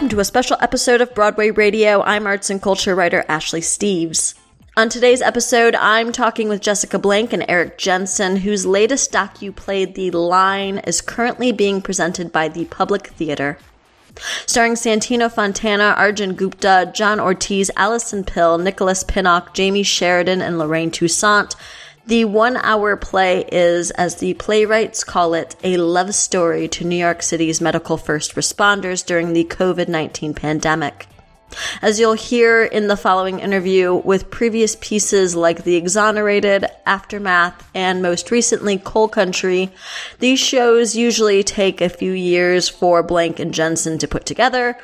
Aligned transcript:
welcome 0.00 0.16
to 0.16 0.20
a 0.20 0.24
special 0.24 0.56
episode 0.62 1.02
of 1.02 1.14
Broadway 1.14 1.50
Radio. 1.50 2.00
I'm 2.00 2.26
arts 2.26 2.48
and 2.48 2.62
culture 2.62 2.94
writer 2.94 3.22
Ashley 3.28 3.60
Steves. 3.60 4.32
On 4.74 4.88
today's 4.88 5.20
episode, 5.20 5.74
I'm 5.74 6.10
talking 6.10 6.48
with 6.48 6.62
Jessica 6.62 6.98
Blank 6.98 7.34
and 7.34 7.44
Erik 7.50 7.76
Jensen, 7.76 8.36
whose 8.36 8.64
latest 8.64 9.12
docu 9.12 9.54
play 9.54 9.84
The 9.84 10.10
Line 10.12 10.78
is 10.78 11.02
currently 11.02 11.52
being 11.52 11.82
presented 11.82 12.32
by 12.32 12.48
the 12.48 12.64
Public 12.64 13.08
Theater. 13.08 13.58
Starring 14.46 14.72
Santino 14.72 15.30
Fontana, 15.30 15.94
Arjun 15.98 16.32
Gupta, 16.32 16.90
John 16.94 17.20
Ortiz, 17.20 17.70
Alison 17.76 18.24
Pill, 18.24 18.56
Nicholas 18.56 19.04
Pinnock, 19.04 19.54
Jamey 19.54 19.84
Sheridan, 19.84 20.40
and 20.40 20.58
Lorraine 20.58 20.90
Toussaint, 20.90 21.54
the 22.06 22.24
one 22.24 22.56
hour 22.56 22.96
play 22.96 23.44
is, 23.52 23.90
as 23.92 24.16
the 24.16 24.34
playwrights 24.34 25.04
call 25.04 25.34
it, 25.34 25.56
a 25.62 25.76
love 25.76 26.14
story 26.14 26.66
to 26.68 26.84
New 26.84 26.96
York 26.96 27.22
City's 27.22 27.60
medical 27.60 27.96
first 27.96 28.34
responders 28.34 29.04
during 29.04 29.32
the 29.32 29.44
COVID 29.44 29.88
19 29.88 30.34
pandemic. 30.34 31.06
As 31.82 31.98
you'll 31.98 32.14
hear 32.14 32.62
in 32.62 32.86
the 32.86 32.96
following 32.96 33.40
interview 33.40 33.94
with 33.94 34.30
previous 34.30 34.76
pieces 34.80 35.34
like 35.34 35.64
The 35.64 35.76
Exonerated, 35.76 36.66
Aftermath, 36.86 37.68
and 37.74 38.02
most 38.02 38.30
recently 38.30 38.78
Coal 38.78 39.08
Country, 39.08 39.70
these 40.20 40.38
shows 40.38 40.94
usually 40.94 41.42
take 41.42 41.80
a 41.80 41.88
few 41.88 42.12
years 42.12 42.68
for 42.68 43.02
Blank 43.02 43.40
and 43.40 43.52
Jensen 43.52 43.98
to 43.98 44.08
put 44.08 44.26
together. 44.26 44.78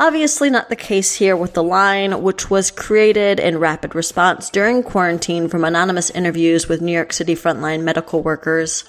Obviously 0.00 0.48
not 0.48 0.70
the 0.70 0.76
case 0.76 1.16
here 1.16 1.36
with 1.36 1.52
The 1.52 1.62
Line, 1.62 2.22
which 2.22 2.48
was 2.48 2.70
created 2.70 3.38
in 3.38 3.58
rapid 3.58 3.94
response 3.94 4.48
during 4.48 4.82
quarantine 4.82 5.46
from 5.46 5.62
anonymous 5.62 6.08
interviews 6.08 6.70
with 6.70 6.80
New 6.80 6.92
York 6.92 7.12
City 7.12 7.34
frontline 7.34 7.82
medical 7.82 8.22
workers. 8.22 8.84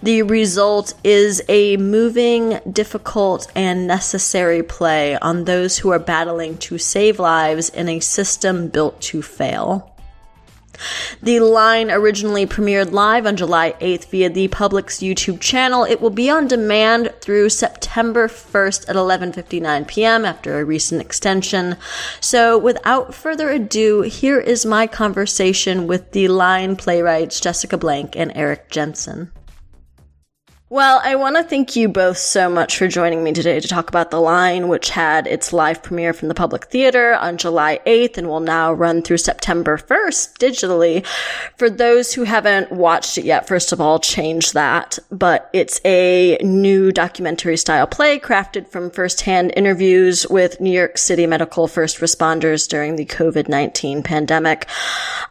The 0.00 0.22
result 0.22 0.94
is 1.02 1.42
a 1.48 1.76
moving, 1.76 2.60
difficult, 2.70 3.50
and 3.56 3.88
necessary 3.88 4.62
play 4.62 5.18
on 5.18 5.42
those 5.42 5.78
who 5.78 5.90
are 5.90 5.98
battling 5.98 6.56
to 6.58 6.78
save 6.78 7.18
lives 7.18 7.68
in 7.70 7.88
a 7.88 7.98
system 7.98 8.68
built 8.68 9.00
to 9.00 9.22
fail. 9.22 9.92
The 11.20 11.40
line 11.40 11.90
originally 11.90 12.46
premiered 12.46 12.92
live 12.92 13.26
on 13.26 13.36
July 13.36 13.74
8th 13.80 14.04
via 14.06 14.30
the 14.30 14.46
Public's 14.48 15.00
YouTube 15.00 15.40
channel. 15.40 15.82
It 15.82 16.00
will 16.00 16.10
be 16.10 16.30
on 16.30 16.46
demand 16.46 17.12
through 17.20 17.48
September 17.48 18.28
1st 18.28 18.88
at 18.88 18.94
11:59 18.94 19.88
p.m. 19.88 20.24
after 20.24 20.60
a 20.60 20.64
recent 20.64 21.00
extension. 21.00 21.76
So, 22.20 22.56
without 22.56 23.14
further 23.14 23.50
ado, 23.50 24.02
here 24.02 24.38
is 24.38 24.64
my 24.64 24.86
conversation 24.86 25.88
with 25.88 26.12
the 26.12 26.28
line 26.28 26.76
playwrights 26.76 27.40
Jessica 27.40 27.76
Blank 27.76 28.14
and 28.14 28.30
Erik 28.36 28.70
Jensen. 28.70 29.32
Well, 30.70 31.00
I 31.02 31.14
want 31.14 31.36
to 31.36 31.44
thank 31.44 31.76
you 31.76 31.88
both 31.88 32.18
so 32.18 32.50
much 32.50 32.76
for 32.76 32.88
joining 32.88 33.24
me 33.24 33.32
today 33.32 33.58
to 33.58 33.66
talk 33.66 33.88
about 33.88 34.10
The 34.10 34.20
Line, 34.20 34.68
which 34.68 34.90
had 34.90 35.26
its 35.26 35.54
live 35.54 35.82
premiere 35.82 36.12
from 36.12 36.28
the 36.28 36.34
Public 36.34 36.66
Theater 36.66 37.14
on 37.14 37.38
July 37.38 37.80
8th 37.86 38.18
and 38.18 38.28
will 38.28 38.40
now 38.40 38.74
run 38.74 39.00
through 39.00 39.16
September 39.16 39.78
1st 39.78 40.36
digitally. 40.36 41.06
For 41.56 41.70
those 41.70 42.12
who 42.12 42.24
haven't 42.24 42.70
watched 42.70 43.16
it 43.16 43.24
yet, 43.24 43.48
first 43.48 43.72
of 43.72 43.80
all, 43.80 43.98
change 43.98 44.52
that. 44.52 44.98
But 45.10 45.48
it's 45.54 45.80
a 45.86 46.36
new 46.42 46.92
documentary 46.92 47.56
style 47.56 47.86
play 47.86 48.18
crafted 48.18 48.68
from 48.68 48.90
firsthand 48.90 49.54
interviews 49.56 50.26
with 50.28 50.60
New 50.60 50.70
York 50.70 50.98
City 50.98 51.26
medical 51.26 51.66
first 51.66 51.96
responders 52.00 52.68
during 52.68 52.96
the 52.96 53.06
COVID-19 53.06 54.04
pandemic. 54.04 54.68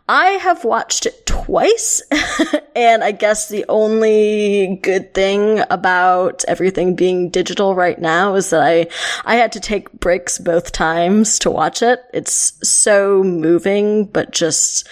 I 0.09 0.29
have 0.29 0.63
watched 0.63 1.05
it 1.05 1.27
twice, 1.27 2.01
and 2.75 3.03
I 3.03 3.11
guess 3.11 3.49
the 3.49 3.65
only 3.69 4.79
good 4.81 5.13
thing 5.13 5.26
about 5.69 6.43
everything 6.47 6.95
being 6.95 7.29
digital 7.29 7.75
right 7.75 7.99
now 7.99 8.35
is 8.35 8.49
that 8.51 8.61
I 8.61 8.87
I 9.25 9.35
had 9.35 9.51
to 9.53 9.59
take 9.59 9.91
breaks 9.99 10.37
both 10.37 10.71
times 10.71 11.39
to 11.39 11.51
watch 11.51 11.81
it. 11.81 12.01
It's 12.13 12.53
so 12.67 13.23
moving, 13.23 14.05
but 14.05 14.31
just 14.31 14.87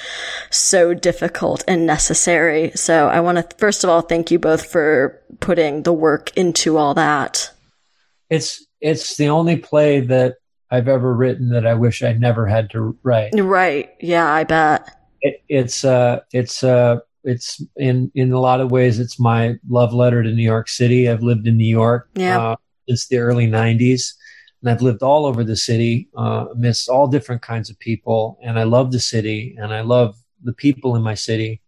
so 0.49 0.93
difficult 0.93 1.63
and 1.67 1.85
necessary. 1.85 2.71
So 2.75 3.07
I 3.07 3.19
want 3.21 3.37
to 3.37 3.55
first 3.57 3.83
of 3.83 3.89
all 3.89 4.01
thank 4.01 4.31
you 4.31 4.39
both 4.39 4.65
for 4.65 5.21
putting 5.39 5.83
the 5.83 5.93
work 5.93 6.35
into 6.35 6.77
all 6.77 6.93
that. 6.95 7.51
It's 8.29 8.65
it's 8.81 9.15
the 9.17 9.29
only 9.29 9.57
play 9.57 10.01
that 10.01 10.35
I've 10.69 10.87
ever 10.87 11.13
written 11.13 11.49
that 11.49 11.65
I 11.65 11.75
wish 11.75 12.03
I 12.03 12.13
never 12.13 12.45
had 12.45 12.71
to 12.71 12.97
write. 13.03 13.31
Right. 13.33 13.91
Yeah, 14.01 14.29
I 14.29 14.43
bet 14.43 14.89
it, 15.25 15.43
it's 15.49 15.83
uh, 15.83 16.19
it's 16.31 16.63
uh, 16.63 16.99
it's 17.25 17.61
in 17.75 18.11
in 18.15 18.31
a 18.31 18.39
lot 18.39 18.61
of 18.61 18.71
ways 18.71 18.99
it's 18.99 19.19
my 19.19 19.55
love 19.67 19.93
letter 19.93 20.23
to 20.23 20.31
New 20.31 20.43
York 20.43 20.69
City. 20.69 21.09
I've 21.09 21.23
lived 21.23 21.47
in 21.47 21.57
New 21.57 21.67
York 21.67 22.09
yeah. 22.15 22.39
uh, 22.39 22.55
since 22.87 23.07
the 23.07 23.17
early 23.17 23.47
'90s, 23.47 24.13
and 24.61 24.69
I've 24.69 24.81
lived 24.81 25.03
all 25.03 25.25
over 25.25 25.43
the 25.43 25.55
city 25.55 26.07
uh, 26.17 26.45
amidst 26.51 26.87
all 26.89 27.07
different 27.07 27.41
kinds 27.41 27.69
of 27.69 27.79
people. 27.79 28.39
And 28.43 28.59
I 28.59 28.63
love 28.63 28.91
the 28.91 28.99
city, 28.99 29.55
and 29.57 29.73
I 29.73 29.81
love 29.81 30.15
the 30.43 30.53
people 30.53 30.95
in 30.95 31.01
my 31.01 31.15
city, 31.15 31.61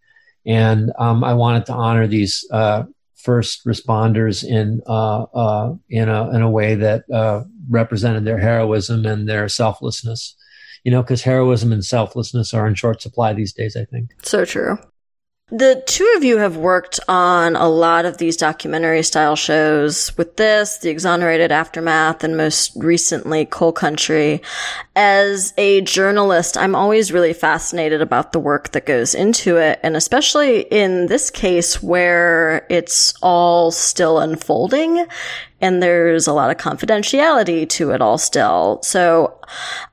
and 0.45 0.91
um, 0.99 1.23
I 1.23 1.33
wanted 1.33 1.65
to 1.67 1.73
honor 1.73 2.07
these 2.07 2.45
uh, 2.51 2.83
first 3.15 3.65
responders 3.65 4.43
in 4.43 4.81
uh, 4.87 5.23
uh, 5.23 5.75
in 5.89 6.07
a 6.07 6.29
in 6.35 6.41
a 6.41 6.49
way 6.49 6.75
that 6.75 7.09
uh, 7.11 7.43
represented 7.69 8.25
their 8.25 8.37
heroism 8.37 9.05
and 9.05 9.27
their 9.27 9.49
selflessness 9.49 10.35
you 10.83 10.91
know, 10.91 11.01
because 11.01 11.21
heroism 11.21 11.73
and 11.73 11.83
selflessness 11.83 12.53
are 12.53 12.65
in 12.65 12.73
short 12.73 13.01
supply 13.01 13.33
these 13.33 13.51
days, 13.51 13.75
I 13.75 13.83
think. 13.83 14.11
So 14.23 14.45
true. 14.45 14.77
The 15.49 15.81
two 15.85 16.13
of 16.17 16.25
you 16.25 16.39
have 16.39 16.57
worked 16.57 16.99
on 17.07 17.55
a 17.55 17.69
lot 17.69 18.03
of 18.03 18.17
these 18.17 18.35
documentary 18.35 19.01
style 19.01 19.37
shows 19.37 20.11
with 20.17 20.35
this, 20.35 20.79
The 20.79 20.89
Exonerated 20.89 21.53
Aftermath, 21.53 22.25
and 22.25 22.35
most 22.35 22.73
recently 22.75 23.45
Coal 23.45 23.71
Country. 23.71 24.41
As 24.93 25.53
a 25.57 25.79
journalist, 25.79 26.57
I'm 26.57 26.75
always 26.75 27.13
really 27.13 27.31
fascinated 27.31 28.01
about 28.01 28.33
the 28.33 28.41
work 28.41 28.73
that 28.73 28.85
goes 28.85 29.15
into 29.15 29.55
it, 29.55 29.79
and 29.83 29.95
especially 29.95 30.63
in 30.63 31.05
this 31.05 31.29
case 31.29 31.81
where 31.81 32.65
it's 32.69 33.13
all 33.21 33.71
still 33.71 34.19
unfolding 34.19 35.07
and 35.61 35.81
there's 35.81 36.27
a 36.27 36.33
lot 36.33 36.51
of 36.51 36.57
confidentiality 36.57 37.67
to 37.69 37.91
it 37.91 38.01
all 38.01 38.17
still. 38.17 38.81
So 38.83 39.39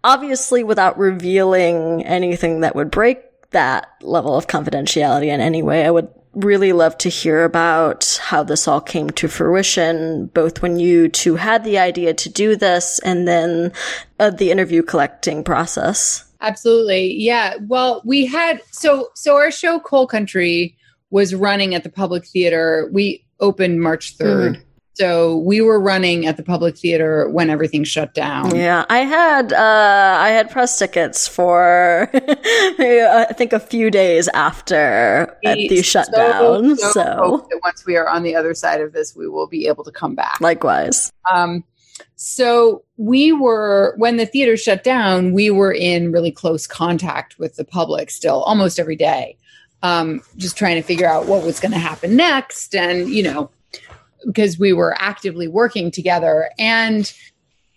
obviously 0.03 0.65
without 0.65 0.99
revealing 0.99 2.05
anything 2.05 2.61
that 2.63 2.75
would 2.75 2.91
break 2.91 3.21
that 3.55 3.89
level 4.03 4.37
of 4.37 4.47
confidentiality 4.47 5.27
in 5.27 5.41
any 5.41 5.63
way. 5.63 5.85
I 5.85 5.91
would 5.91 6.09
really 6.35 6.73
love 6.73 6.99
to 6.99 7.09
hear 7.09 7.45
about 7.45 8.21
how 8.23 8.43
this 8.43 8.69
all 8.69 8.81
came 8.81 9.11
to 9.11 9.29
fruition, 9.29 10.27
both 10.27 10.63
when 10.63 10.79
you 10.79 11.09
two 11.09 11.37
had 11.37 11.65
the 11.65 11.79
idea 11.79 12.13
to 12.15 12.29
do 12.29 12.57
this 12.57 12.99
and 13.01 13.27
then 13.27 13.73
uh, 14.19 14.31
the 14.31 14.51
interview 14.51 14.83
collecting 14.83 15.43
process. 15.43 16.25
Absolutely. 16.41 17.15
Yeah. 17.15 17.55
Well, 17.63 18.03
we 18.05 18.27
had 18.27 18.61
so 18.71 19.09
so 19.15 19.37
our 19.37 19.51
show 19.51 19.81
Coal 19.81 20.07
Country 20.07 20.77
was 21.11 21.35
running 21.35 21.75
at 21.75 21.85
the 21.85 21.91
Public 21.91 22.27
Theater. 22.27 22.91
We 22.93 23.25
opened 23.41 23.81
March 23.81 24.19
3rd. 24.19 24.57
Mm. 24.57 24.63
So 24.95 25.39
we 25.39 25.61
were 25.61 25.81
running 25.81 26.27
at 26.27 26.37
the 26.37 26.45
public 26.45 26.79
theater 26.79 27.29
when 27.29 27.51
everything 27.51 27.83
shut 27.83 28.15
down. 28.15 28.55
Yeah, 28.55 28.85
I 28.89 28.99
had 28.99 29.53
uh, 29.53 30.19
I 30.21 30.29
had 30.29 30.51
press 30.51 30.79
tickets 30.79 31.27
for 31.27 32.09
I 32.15 33.27
think 33.37 33.53
a 33.53 33.59
few 33.59 33.91
days 33.91 34.29
after 34.29 35.37
the 35.43 35.83
shutdown. 35.83 36.77
So, 36.77 36.91
so, 36.93 37.47
so. 37.51 37.61
once 37.65 37.85
we 37.85 37.97
are 37.97 38.09
on 38.09 38.23
the 38.23 38.37
other 38.37 38.55
side 38.55 38.81
of 38.81 38.93
this, 38.93 39.17
we 39.17 39.29
will 39.29 39.49
be 39.49 39.67
able 39.67 39.83
to 39.83 39.91
come 39.91 40.15
back. 40.15 40.41
Likewise. 40.41 41.13
Um, 41.33 41.65
so 42.15 42.85
we 42.97 43.33
were 43.33 43.95
when 43.97 44.17
the 44.17 44.27
theater 44.27 44.57
shut 44.57 44.85
down, 44.85 45.33
we 45.33 45.51
were 45.51 45.73
in 45.73 46.13
really 46.13 46.31
close 46.31 46.69
contact 46.69 47.37
with 47.39 47.57
the 47.57 47.65
public 47.65 48.11
still 48.11 48.43
almost 48.45 48.79
every 48.79 48.97
day. 48.97 49.37
Um, 49.83 50.23
just 50.37 50.57
trying 50.57 50.77
to 50.77 50.83
figure 50.83 51.09
out 51.09 51.27
what 51.27 51.43
was 51.43 51.61
going 51.61 51.73
to 51.73 51.79
happen 51.79 52.17
next 52.17 52.75
and 52.75 53.09
you 53.11 53.23
know 53.23 53.51
because 54.27 54.59
we 54.59 54.73
were 54.73 54.95
actively 54.99 55.49
working 55.49 55.91
together. 55.91 56.51
And 56.59 57.13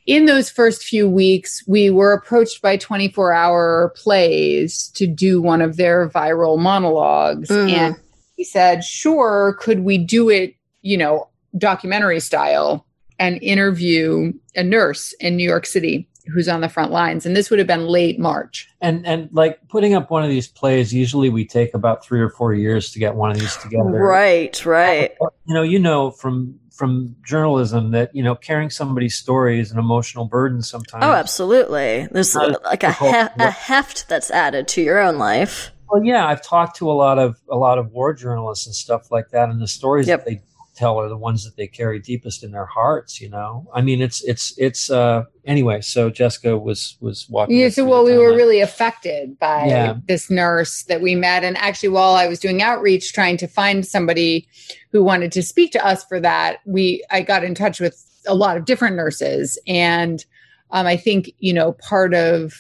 in 0.05 0.25
those 0.25 0.49
first 0.49 0.83
few 0.83 1.09
weeks, 1.09 1.63
we 1.67 1.89
were 1.89 2.13
approached 2.13 2.61
by 2.61 2.77
24 2.77 3.33
hour 3.33 3.93
plays 3.95 4.87
to 4.95 5.05
do 5.05 5.41
one 5.41 5.61
of 5.61 5.75
their 5.75 6.09
viral 6.09 6.57
monologues. 6.57 7.49
Mm. 7.49 7.71
And 7.71 7.95
he 8.35 8.43
said, 8.43 8.83
sure, 8.83 9.57
could 9.59 9.81
we 9.81 9.97
do 9.97 10.29
it, 10.29 10.55
you 10.81 10.97
know, 10.97 11.27
documentary 11.57 12.21
style 12.21 12.85
and 13.19 13.41
interview 13.41 14.31
a 14.55 14.63
nurse 14.63 15.13
in 15.19 15.35
New 15.35 15.47
York 15.47 15.65
City? 15.65 16.07
Who's 16.33 16.47
on 16.47 16.61
the 16.61 16.69
front 16.69 16.91
lines. 16.91 17.25
And 17.25 17.35
this 17.35 17.49
would 17.49 17.59
have 17.59 17.67
been 17.67 17.87
late 17.87 18.19
march. 18.19 18.69
And 18.81 19.05
and 19.05 19.29
like 19.31 19.67
putting 19.67 19.93
up 19.93 20.09
one 20.09 20.23
of 20.23 20.29
these 20.29 20.47
plays 20.47 20.93
usually 20.93 21.29
we 21.29 21.45
take 21.45 21.73
about 21.73 22.03
three 22.03 22.21
or 22.21 22.29
four 22.29 22.53
years 22.53 22.91
to 22.91 22.99
get 22.99 23.15
one 23.15 23.31
of 23.31 23.39
these 23.39 23.55
together. 23.57 23.83
Right 23.83 24.65
right. 24.65 25.15
You 25.45 25.53
know 25.53 25.63
you 25.63 25.79
know 25.79 26.11
from 26.11 26.59
from 26.71 27.15
journalism 27.25 27.91
that 27.91 28.15
you 28.15 28.21
know 28.21 28.35
carrying 28.35 28.69
somebody's 28.69 29.15
story 29.15 29.59
is 29.59 29.71
an 29.71 29.79
emotional 29.79 30.25
burden 30.25 30.61
sometimes 30.61 31.03
oh 31.03 31.13
absolutely. 31.13 32.07
There's 32.11 32.35
uh, 32.35 32.55
like 32.63 32.83
a, 32.83 32.91
hef- 32.91 33.31
a 33.39 33.51
heft 33.51 34.07
that's 34.07 34.29
added 34.29 34.67
to 34.69 34.81
your 34.81 34.99
own 34.99 35.17
life. 35.17 35.71
Well 35.89 36.03
yeah 36.03 36.27
i've 36.27 36.43
talked 36.43 36.75
to 36.77 36.91
a 36.91 36.93
lot 36.93 37.17
of 37.17 37.39
a 37.49 37.55
lot 37.55 37.77
of 37.77 37.91
war 37.91 38.13
journalists 38.13 38.65
and 38.65 38.75
stuff 38.75 39.09
like 39.09 39.29
that 39.29 39.47
and 39.47 39.61
the 39.61 39.69
stories 39.69 40.05
yep. 40.05 40.25
that 40.25 40.29
they 40.29 40.41
tell 40.77 40.99
are 40.99 41.09
the 41.09 41.17
ones 41.17 41.43
that 41.43 41.55
they 41.57 41.67
carry 41.67 41.99
deepest 41.99 42.43
in 42.43 42.51
their 42.51 42.65
hearts. 42.65 43.19
You 43.19 43.29
know, 43.29 43.67
I 43.73 43.81
mean, 43.81 44.01
it's 44.01 44.23
it's 44.23 44.53
it's 44.57 44.89
uh, 44.89 45.23
anyway. 45.45 45.81
So 45.81 46.09
Jessica 46.09 46.57
was 46.57 46.97
was 47.01 47.27
walking. 47.29 47.57
Yeah. 47.57 47.69
So 47.69 47.85
well, 47.85 48.05
we 48.05 48.17
were 48.17 48.35
really 48.35 48.61
affected 48.61 49.37
by 49.39 49.65
yeah. 49.65 49.95
this 50.07 50.29
nurse 50.29 50.83
that 50.83 51.01
we 51.01 51.15
met, 51.15 51.43
and 51.43 51.57
actually, 51.57 51.89
while 51.89 52.15
I 52.15 52.27
was 52.27 52.39
doing 52.39 52.61
outreach, 52.61 53.13
trying 53.13 53.37
to 53.37 53.47
find 53.47 53.85
somebody 53.85 54.47
who 54.91 55.03
wanted 55.03 55.31
to 55.33 55.43
speak 55.43 55.71
to 55.73 55.85
us 55.85 56.03
for 56.05 56.19
that, 56.19 56.59
we 56.65 57.03
I 57.09 57.21
got 57.21 57.43
in 57.43 57.55
touch 57.55 57.79
with 57.79 58.03
a 58.27 58.35
lot 58.35 58.57
of 58.57 58.65
different 58.65 58.95
nurses, 58.95 59.57
and 59.67 60.23
um, 60.71 60.85
I 60.85 60.97
think 60.97 61.31
you 61.39 61.53
know 61.53 61.73
part 61.73 62.13
of 62.13 62.53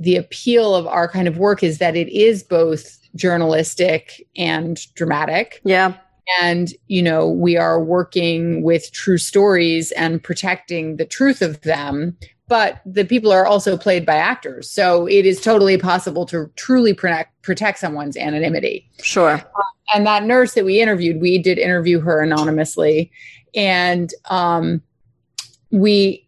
the 0.00 0.16
appeal 0.16 0.74
of 0.74 0.86
our 0.86 1.08
kind 1.08 1.28
of 1.28 1.38
work 1.38 1.62
is 1.62 1.78
that 1.78 1.96
it 1.96 2.08
is 2.08 2.42
both 2.42 2.98
journalistic 3.14 4.26
and 4.36 4.80
dramatic. 4.94 5.60
Yeah. 5.64 5.94
And, 6.40 6.72
you 6.88 7.02
know, 7.02 7.28
we 7.28 7.56
are 7.56 7.82
working 7.82 8.62
with 8.62 8.92
true 8.92 9.18
stories 9.18 9.92
and 9.92 10.22
protecting 10.22 10.96
the 10.96 11.06
truth 11.06 11.42
of 11.42 11.60
them. 11.62 12.16
But 12.48 12.80
the 12.86 13.04
people 13.04 13.30
are 13.30 13.46
also 13.46 13.76
played 13.76 14.06
by 14.06 14.16
actors. 14.16 14.70
So 14.70 15.06
it 15.06 15.26
is 15.26 15.40
totally 15.40 15.76
possible 15.76 16.24
to 16.26 16.50
truly 16.56 16.94
protect, 16.94 17.40
protect 17.42 17.78
someone's 17.78 18.16
anonymity. 18.16 18.88
Sure. 19.02 19.32
Uh, 19.32 19.62
and 19.94 20.06
that 20.06 20.24
nurse 20.24 20.54
that 20.54 20.64
we 20.64 20.80
interviewed, 20.80 21.20
we 21.20 21.38
did 21.38 21.58
interview 21.58 22.00
her 22.00 22.22
anonymously. 22.22 23.10
And 23.54 24.12
um, 24.30 24.82
we, 25.70 26.26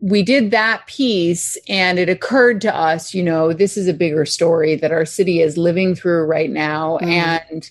we 0.00 0.22
did 0.22 0.52
that 0.52 0.86
piece 0.86 1.58
and 1.68 1.98
it 1.98 2.08
occurred 2.08 2.60
to 2.60 2.74
us, 2.74 3.12
you 3.12 3.22
know, 3.22 3.52
this 3.52 3.76
is 3.76 3.88
a 3.88 3.94
bigger 3.94 4.24
story 4.24 4.76
that 4.76 4.92
our 4.92 5.04
city 5.04 5.40
is 5.40 5.58
living 5.58 5.96
through 5.96 6.24
right 6.24 6.50
now. 6.50 6.98
Mm. 7.02 7.08
And 7.08 7.70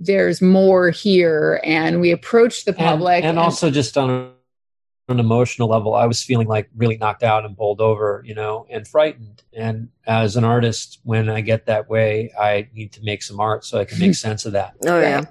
there's 0.00 0.40
more 0.40 0.90
here. 0.90 1.60
And 1.64 2.00
we 2.00 2.10
approached 2.10 2.66
the 2.66 2.72
public. 2.72 3.16
And, 3.16 3.24
and, 3.26 3.30
and 3.30 3.38
also 3.38 3.70
just 3.70 3.96
on 3.96 4.32
an 5.08 5.20
emotional 5.20 5.68
level, 5.68 5.94
I 5.94 6.06
was 6.06 6.22
feeling 6.22 6.48
like 6.48 6.68
really 6.76 6.98
knocked 6.98 7.22
out 7.22 7.44
and 7.44 7.56
bowled 7.56 7.80
over, 7.80 8.22
you 8.24 8.34
know, 8.34 8.66
and 8.70 8.86
frightened. 8.86 9.42
And 9.52 9.88
as 10.06 10.36
an 10.36 10.44
artist, 10.44 11.00
when 11.04 11.28
I 11.28 11.40
get 11.40 11.66
that 11.66 11.88
way, 11.88 12.32
I 12.38 12.68
need 12.74 12.92
to 12.92 13.02
make 13.02 13.22
some 13.22 13.40
art 13.40 13.64
so 13.64 13.78
I 13.78 13.84
can 13.84 13.98
make 13.98 14.14
sense 14.16 14.46
of 14.46 14.52
that. 14.52 14.74
Oh, 14.86 15.00
yeah. 15.00 15.16
Right. 15.16 15.28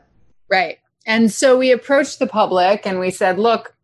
right. 0.50 0.78
And 1.06 1.32
so 1.32 1.58
we 1.58 1.72
approached 1.72 2.20
the 2.20 2.28
public 2.28 2.86
and 2.86 3.00
we 3.00 3.12
said, 3.12 3.40
look, 3.40 3.78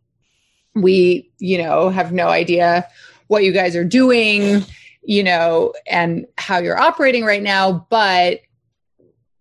we 0.74 1.30
you 1.38 1.58
know 1.58 1.88
have 1.88 2.12
no 2.12 2.28
idea 2.28 2.86
what 3.28 3.44
you 3.44 3.52
guys 3.52 3.76
are 3.76 3.84
doing 3.84 4.64
you 5.02 5.22
know 5.22 5.72
and 5.86 6.26
how 6.36 6.58
you're 6.58 6.78
operating 6.78 7.24
right 7.24 7.42
now 7.42 7.86
but 7.90 8.40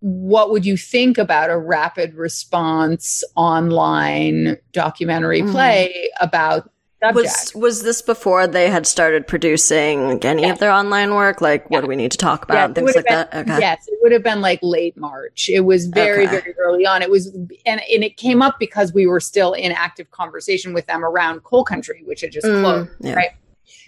what 0.03 0.51
would 0.51 0.65
you 0.65 0.75
think 0.75 1.17
about 1.17 1.49
a 1.49 1.57
rapid 1.57 2.13
response 2.15 3.23
online 3.37 4.57
documentary 4.73 5.41
mm-hmm. 5.41 5.51
play 5.53 6.09
about 6.19 6.69
was 7.13 7.51
was 7.53 7.83
this 7.83 8.01
before 8.01 8.45
they 8.47 8.69
had 8.69 8.85
started 8.85 9.27
producing 9.27 10.23
any 10.23 10.49
of 10.49 10.59
their 10.59 10.71
online 10.71 11.15
work? 11.15 11.41
Like, 11.41 11.69
what 11.69 11.81
do 11.81 11.87
we 11.87 11.95
need 11.95 12.11
to 12.11 12.17
talk 12.17 12.43
about? 12.43 12.75
things 12.75 12.95
like 12.95 13.05
been, 13.05 13.13
that. 13.13 13.33
Okay. 13.33 13.59
Yes, 13.59 13.85
it 13.87 13.99
would 14.01 14.11
have 14.13 14.23
been 14.23 14.41
like 14.41 14.59
late 14.61 14.95
March. 14.95 15.49
It 15.49 15.61
was 15.61 15.87
very 15.87 16.27
okay. 16.27 16.37
very 16.39 16.55
early 16.59 16.85
on. 16.85 17.01
It 17.01 17.09
was, 17.09 17.27
and 17.65 17.81
and 17.81 18.03
it 18.03 18.15
came 18.15 18.41
up 18.41 18.57
because 18.59 18.93
we 18.93 19.05
were 19.05 19.19
still 19.19 19.53
in 19.53 19.73
active 19.73 20.11
conversation 20.11 20.73
with 20.73 20.85
them 20.85 21.03
around 21.03 21.43
Coal 21.43 21.65
Country, 21.65 22.03
which 22.05 22.21
had 22.21 22.31
just 22.31 22.47
mm, 22.47 22.61
closed, 22.61 22.89
yeah. 23.01 23.15
right? 23.15 23.31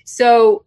So, 0.04 0.66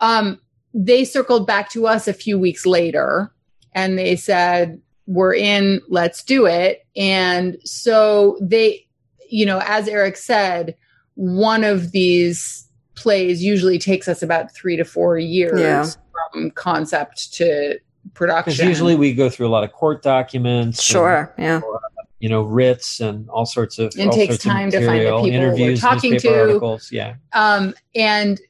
um, 0.00 0.40
they 0.72 1.04
circled 1.04 1.46
back 1.46 1.70
to 1.70 1.86
us 1.86 2.08
a 2.08 2.14
few 2.14 2.38
weeks 2.38 2.64
later, 2.64 3.32
and 3.74 3.98
they 3.98 4.16
said, 4.16 4.80
"We're 5.06 5.34
in. 5.34 5.80
Let's 5.88 6.22
do 6.22 6.46
it." 6.46 6.86
And 6.96 7.56
so 7.64 8.38
they, 8.40 8.86
you 9.28 9.46
know, 9.46 9.60
as 9.64 9.88
Erik 9.88 10.16
said 10.16 10.76
one 11.14 11.64
of 11.64 11.92
these 11.92 12.68
plays 12.94 13.42
usually 13.42 13.78
takes 13.78 14.08
us 14.08 14.22
about 14.22 14.54
three 14.54 14.76
to 14.76 14.84
four 14.84 15.18
years 15.18 15.60
yeah. 15.60 15.86
from 16.32 16.50
concept 16.52 17.32
to 17.34 17.78
production. 18.14 18.52
Because 18.52 18.66
usually 18.66 18.94
we 18.94 19.12
go 19.12 19.28
through 19.28 19.46
a 19.46 19.50
lot 19.50 19.64
of 19.64 19.72
court 19.72 20.02
documents. 20.02 20.82
Sure. 20.82 21.34
And, 21.36 21.62
yeah. 21.62 21.78
You 22.20 22.28
know, 22.28 22.42
writs 22.42 23.00
and 23.00 23.28
all 23.30 23.46
sorts 23.46 23.80
of. 23.80 23.92
It 23.96 24.12
takes 24.12 24.38
time 24.38 24.70
to 24.70 24.86
find 24.86 25.00
the 25.00 25.06
people 25.06 25.26
interviews, 25.26 25.82
we're 25.82 25.90
talking 25.90 26.18
to. 26.18 26.40
Articles, 26.40 26.92
yeah. 26.92 27.14
Um, 27.32 27.74
and 27.96 28.40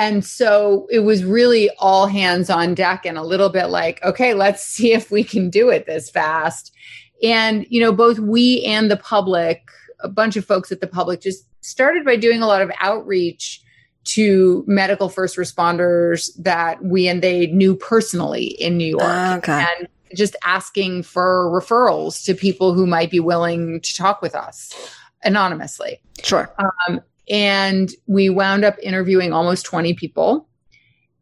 and 0.00 0.24
so 0.24 0.86
it 0.90 1.00
was 1.00 1.24
really 1.24 1.68
all 1.78 2.06
hands 2.06 2.48
on 2.48 2.74
deck 2.74 3.04
and 3.04 3.18
a 3.18 3.22
little 3.22 3.50
bit 3.50 3.66
like, 3.66 4.02
okay, 4.02 4.32
let's 4.32 4.64
see 4.64 4.94
if 4.94 5.10
we 5.10 5.22
can 5.22 5.50
do 5.50 5.68
it 5.68 5.84
this 5.84 6.08
fast. 6.08 6.72
And 7.22 7.66
you 7.68 7.82
know, 7.82 7.92
both 7.92 8.18
we 8.18 8.64
and 8.64 8.90
the 8.90 8.96
public, 8.96 9.68
a 10.00 10.08
bunch 10.08 10.36
of 10.36 10.44
folks 10.46 10.72
at 10.72 10.80
the 10.80 10.86
public, 10.86 11.20
just 11.20 11.44
started 11.62 12.06
by 12.06 12.16
doing 12.16 12.40
a 12.40 12.46
lot 12.46 12.62
of 12.62 12.70
outreach 12.80 13.62
to 14.04 14.64
medical 14.66 15.10
first 15.10 15.36
responders 15.36 16.30
that 16.38 16.82
we 16.82 17.06
and 17.06 17.20
they 17.20 17.48
knew 17.48 17.76
personally 17.76 18.46
in 18.58 18.78
New 18.78 18.88
York. 18.88 19.02
Uh, 19.02 19.34
okay. 19.36 19.66
And 19.78 19.88
just 20.16 20.34
asking 20.42 21.02
for 21.02 21.50
referrals 21.50 22.24
to 22.24 22.34
people 22.34 22.72
who 22.72 22.86
might 22.86 23.10
be 23.10 23.20
willing 23.20 23.82
to 23.82 23.94
talk 23.94 24.22
with 24.22 24.34
us 24.34 24.72
anonymously. 25.22 26.00
Sure. 26.22 26.50
Um, 26.88 27.02
and 27.30 27.92
we 28.08 28.28
wound 28.28 28.64
up 28.64 28.76
interviewing 28.82 29.32
almost 29.32 29.64
20 29.64 29.94
people. 29.94 30.48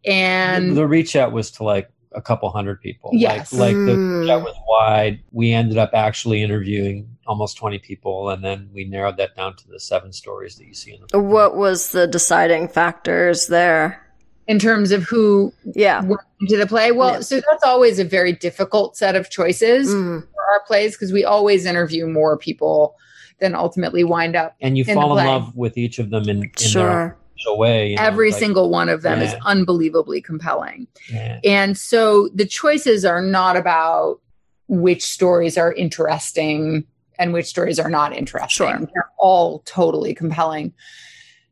And 0.05 0.71
the, 0.71 0.77
the 0.77 0.87
reach 0.87 1.15
out 1.15 1.33
was 1.33 1.51
to 1.53 1.65
like 1.65 1.91
a 2.13 2.23
couple 2.23 2.49
hundred 2.51 2.81
people. 2.81 3.11
Yes. 3.13 3.53
Like, 3.53 3.75
like 3.75 3.77
mm. 3.77 3.87
the 3.87 3.95
hmm. 3.95 4.27
that 4.27 4.43
was 4.43 4.57
wide. 4.67 5.21
We 5.33 5.53
ended 5.53 5.77
up 5.77 5.91
actually 5.93 6.43
interviewing 6.43 7.17
almost 7.27 7.59
20 7.59 7.79
people, 7.81 8.31
and 8.31 8.43
then 8.43 8.71
we 8.73 8.85
narrowed 8.85 9.19
that 9.19 9.37
down 9.37 9.55
to 9.57 9.69
the 9.69 9.79
seven 9.79 10.13
stories 10.13 10.57
that 10.57 10.67
you 10.67 10.75
see 10.75 10.95
in 10.95 11.01
the. 11.11 11.19
What 11.19 11.57
was 11.57 11.93
the 11.93 12.07
deciding 12.07 12.69
factors 12.69 13.49
there? 13.49 14.05
In 14.47 14.59
terms 14.59 14.93
of 14.93 15.03
who 15.03 15.53
yeah. 15.75 16.01
went 16.03 16.23
into 16.41 16.57
the 16.57 16.67
play? 16.67 16.91
Well, 16.91 17.15
yeah. 17.15 17.21
so 17.21 17.37
that's 17.37 17.63
always 17.65 17.99
a 17.99 18.05
very 18.05 18.33
difficult 18.33 18.97
set 18.97 19.15
of 19.15 19.29
choices 19.29 19.91
mm. 19.91 20.23
for 20.23 20.43
our 20.53 20.63
plays 20.67 20.95
because 20.95 21.13
we 21.13 21.23
always 21.23 21.67
interview 21.67 22.07
more 22.07 22.39
people 22.39 22.97
than 23.41 23.55
ultimately 23.55 24.05
wind 24.05 24.37
up. 24.37 24.57
And 24.61 24.77
you 24.77 24.85
fall 24.85 25.17
in 25.19 25.27
love 25.27 25.57
with 25.57 25.77
each 25.77 25.99
of 25.99 26.11
them 26.11 26.29
in, 26.29 26.45
in 26.45 26.53
sure. 26.57 27.19
their 27.45 27.55
way. 27.55 27.91
You 27.91 27.97
know, 27.97 28.03
Every 28.03 28.31
like, 28.31 28.39
single 28.39 28.71
one 28.71 28.89
of 28.89 29.03
them 29.03 29.21
yeah. 29.21 29.27
is 29.27 29.35
unbelievably 29.45 30.23
compelling. 30.23 30.87
Yeah. 31.11 31.41
And 31.45 31.77
so 31.77 32.29
the 32.35 32.47
choices 32.47 33.05
are 33.05 33.23
not 33.23 33.57
about 33.57 34.21
which 34.69 35.05
stories 35.05 35.57
are 35.57 35.73
interesting 35.73 36.85
and 37.19 37.33
which 37.33 37.47
stories 37.47 37.79
are 37.79 37.91
not 37.91 38.17
interesting. 38.17 38.49
Sure. 38.49 38.79
They're 38.79 39.11
all 39.19 39.61
totally 39.61 40.15
compelling. 40.15 40.73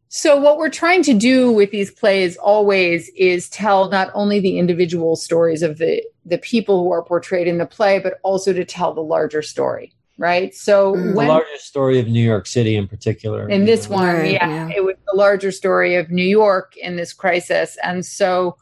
So, 0.08 0.36
what 0.36 0.56
we're 0.56 0.70
trying 0.70 1.02
to 1.02 1.14
do 1.14 1.50
with 1.50 1.72
these 1.72 1.90
plays 1.90 2.36
always 2.36 3.10
is 3.16 3.48
tell 3.48 3.90
not 3.90 4.10
only 4.14 4.38
the 4.38 4.58
individual 4.58 5.16
stories 5.16 5.62
of 5.62 5.78
the, 5.78 6.02
the 6.24 6.38
people 6.38 6.84
who 6.84 6.92
are 6.92 7.02
portrayed 7.02 7.48
in 7.48 7.58
the 7.58 7.66
play, 7.66 7.98
but 7.98 8.20
also 8.22 8.52
to 8.52 8.64
tell 8.64 8.94
the 8.94 9.02
larger 9.02 9.42
story 9.42 9.95
right? 10.18 10.54
So 10.54 10.94
mm. 10.94 11.14
when, 11.14 11.26
the 11.26 11.32
largest 11.32 11.66
story 11.66 11.98
of 11.98 12.08
New 12.08 12.22
York 12.22 12.46
City 12.46 12.76
in 12.76 12.88
particular. 12.88 13.48
In 13.48 13.64
this 13.64 13.88
know. 13.88 13.96
one, 13.96 14.14
right, 14.14 14.32
yeah, 14.32 14.68
yeah, 14.68 14.76
it 14.76 14.84
was 14.84 14.96
the 15.06 15.16
larger 15.16 15.52
story 15.52 15.96
of 15.96 16.10
New 16.10 16.24
York 16.24 16.76
in 16.76 16.96
this 16.96 17.12
crisis. 17.12 17.76
And 17.82 18.04
so 18.04 18.56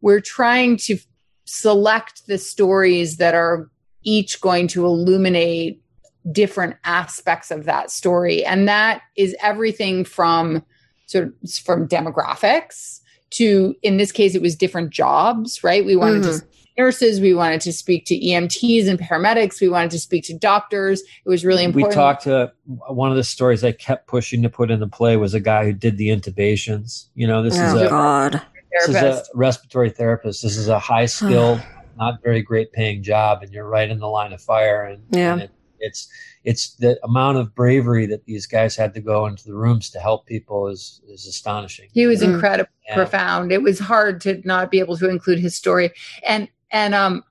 we're 0.00 0.20
trying 0.20 0.76
to 0.78 0.98
select 1.44 2.26
the 2.26 2.38
stories 2.38 3.16
that 3.16 3.34
are 3.34 3.70
each 4.02 4.40
going 4.40 4.68
to 4.68 4.86
illuminate 4.86 5.82
different 6.30 6.76
aspects 6.84 7.50
of 7.50 7.64
that 7.64 7.90
story. 7.90 8.44
And 8.44 8.68
that 8.68 9.02
is 9.16 9.34
everything 9.42 10.04
from 10.04 10.62
sort 11.06 11.24
of 11.24 11.50
from 11.64 11.88
demographics 11.88 13.00
to 13.30 13.74
in 13.82 13.96
this 13.96 14.12
case 14.12 14.34
it 14.34 14.42
was 14.42 14.54
different 14.54 14.90
jobs, 14.90 15.64
right? 15.64 15.84
We 15.84 15.96
wanted 15.96 16.22
mm-hmm. 16.22 16.38
to 16.38 16.46
nurses. 16.80 17.20
We 17.20 17.34
wanted 17.34 17.60
to 17.62 17.72
speak 17.72 18.06
to 18.06 18.18
EMTs 18.18 18.88
and 18.88 18.98
paramedics. 18.98 19.60
We 19.60 19.68
wanted 19.68 19.90
to 19.90 19.98
speak 19.98 20.24
to 20.24 20.34
doctors. 20.34 21.02
It 21.02 21.28
was 21.28 21.44
really 21.44 21.64
important. 21.64 21.90
We 21.90 21.94
talked 21.94 22.24
to 22.24 22.52
one 22.88 23.10
of 23.10 23.16
the 23.16 23.24
stories 23.24 23.62
I 23.62 23.72
kept 23.72 24.06
pushing 24.06 24.42
to 24.42 24.48
put 24.48 24.70
in 24.70 24.80
the 24.80 24.88
play 24.88 25.16
was 25.16 25.34
a 25.34 25.40
guy 25.40 25.64
who 25.64 25.74
did 25.74 25.98
the 25.98 26.08
intubations. 26.08 27.06
You 27.14 27.26
know, 27.26 27.42
this 27.42 27.58
oh, 27.58 27.76
is 27.76 27.82
a 27.82 27.88
God. 27.88 28.42
This 28.72 28.88
is 28.88 28.94
a 28.94 29.22
respiratory 29.34 29.90
therapist. 29.90 30.42
This 30.42 30.56
is 30.56 30.68
a 30.68 30.78
high 30.78 31.06
skilled, 31.06 31.60
not 31.98 32.22
very 32.22 32.40
great 32.40 32.72
paying 32.72 33.02
job, 33.02 33.42
and 33.42 33.52
you're 33.52 33.68
right 33.68 33.90
in 33.90 33.98
the 33.98 34.08
line 34.08 34.32
of 34.32 34.40
fire. 34.40 34.84
And, 34.84 35.02
yeah. 35.10 35.32
And 35.34 35.42
it, 35.42 35.50
it's 35.80 36.08
it's 36.44 36.74
the 36.76 36.98
amount 37.04 37.36
of 37.36 37.54
bravery 37.54 38.06
that 38.06 38.24
these 38.24 38.46
guys 38.46 38.76
had 38.76 38.94
to 38.94 39.00
go 39.00 39.26
into 39.26 39.44
the 39.44 39.54
rooms 39.54 39.90
to 39.90 39.98
help 39.98 40.26
people 40.26 40.68
is 40.68 41.02
is 41.08 41.26
astonishing. 41.26 41.88
He 41.92 42.06
was 42.06 42.22
mm. 42.22 42.34
incredibly 42.34 42.72
yeah. 42.88 42.94
profound. 42.94 43.52
It 43.52 43.62
was 43.62 43.78
hard 43.78 44.20
to 44.22 44.40
not 44.44 44.70
be 44.70 44.78
able 44.78 44.96
to 44.98 45.10
include 45.10 45.40
his 45.40 45.54
story. 45.54 45.90
And 46.26 46.48
and 46.70 46.94
um 46.94 47.24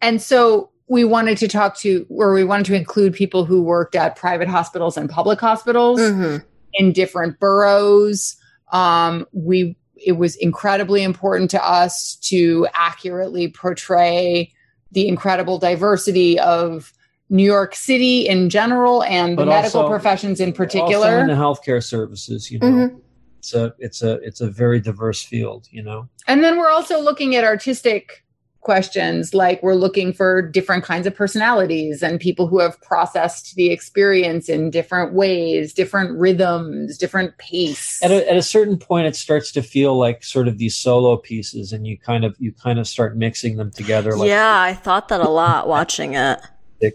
and 0.00 0.20
so 0.20 0.70
we 0.88 1.04
wanted 1.04 1.38
to 1.38 1.48
talk 1.48 1.76
to 1.78 2.06
or 2.10 2.32
we 2.34 2.44
wanted 2.44 2.66
to 2.66 2.74
include 2.74 3.14
people 3.14 3.44
who 3.44 3.62
worked 3.62 3.94
at 3.94 4.16
private 4.16 4.48
hospitals 4.48 4.96
and 4.96 5.08
public 5.08 5.40
hospitals 5.40 6.00
mm-hmm. 6.00 6.44
in 6.74 6.92
different 6.92 7.38
boroughs 7.40 8.36
um 8.72 9.26
we 9.32 9.76
it 9.96 10.12
was 10.12 10.36
incredibly 10.36 11.02
important 11.02 11.50
to 11.50 11.64
us 11.66 12.16
to 12.16 12.66
accurately 12.74 13.48
portray 13.48 14.50
the 14.92 15.08
incredible 15.08 15.58
diversity 15.58 16.38
of 16.40 16.92
New 17.30 17.44
York 17.44 17.74
City 17.74 18.28
in 18.28 18.50
general 18.50 19.02
and 19.04 19.38
the 19.38 19.46
medical 19.46 19.80
also- 19.82 19.88
professions 19.90 20.40
in 20.40 20.50
Also 20.50 20.56
particular. 20.56 21.18
in 21.20 21.26
the 21.28 21.32
healthcare 21.34 21.82
services, 21.82 22.50
you 22.50 22.58
know, 22.58 22.66
Mhm. 22.66 23.00
it's 23.38 23.54
a 23.54 23.72
it's 23.78 24.02
a 24.02 24.12
it's 24.22 24.40
a 24.40 24.48
very 24.50 24.78
diverse 24.80 25.22
field. 25.22 25.66
You 25.70 25.82
know, 25.82 26.08
And 26.26 26.44
then 26.44 26.58
we're 26.58 26.70
also 26.70 27.00
looking 27.00 27.34
at 27.34 27.44
artistic 27.44 28.23
questions 28.64 29.34
like 29.34 29.62
we're 29.62 29.74
looking 29.74 30.12
for 30.12 30.42
different 30.42 30.82
kinds 30.82 31.06
of 31.06 31.14
personalities 31.14 32.02
and 32.02 32.18
people 32.18 32.48
who 32.48 32.58
have 32.58 32.80
processed 32.80 33.54
the 33.54 33.70
experience 33.70 34.48
in 34.48 34.70
different 34.70 35.12
ways, 35.12 35.72
different 35.72 36.18
rhythms, 36.18 36.98
different 36.98 37.36
pace. 37.38 38.02
at 38.02 38.10
a, 38.10 38.28
at 38.28 38.36
a 38.36 38.42
certain 38.42 38.76
point, 38.76 39.06
it 39.06 39.14
starts 39.14 39.52
to 39.52 39.62
feel 39.62 39.96
like 39.96 40.24
sort 40.24 40.48
of 40.48 40.58
these 40.58 40.74
solo 40.74 41.16
pieces, 41.16 41.72
and 41.72 41.86
you 41.86 41.96
kind 41.96 42.24
of 42.24 42.34
you 42.40 42.52
kind 42.52 42.78
of 42.78 42.88
start 42.88 43.16
mixing 43.16 43.56
them 43.56 43.70
together. 43.70 44.16
Like 44.16 44.28
yeah, 44.28 44.60
I 44.60 44.74
thought 44.74 45.08
that 45.08 45.20
a 45.20 45.28
lot 45.28 45.68
watching 45.68 46.14
it. 46.14 46.40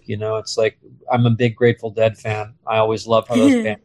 you 0.05 0.17
know, 0.17 0.35
it's 0.35 0.57
like 0.57 0.77
I'm 1.11 1.25
a 1.25 1.31
big 1.31 1.55
Grateful 1.55 1.91
Dead 1.91 2.17
fan. 2.17 2.55
I 2.67 2.77
always 2.77 3.07
love 3.07 3.27
how 3.27 3.35
those 3.35 3.53
bands 3.63 3.81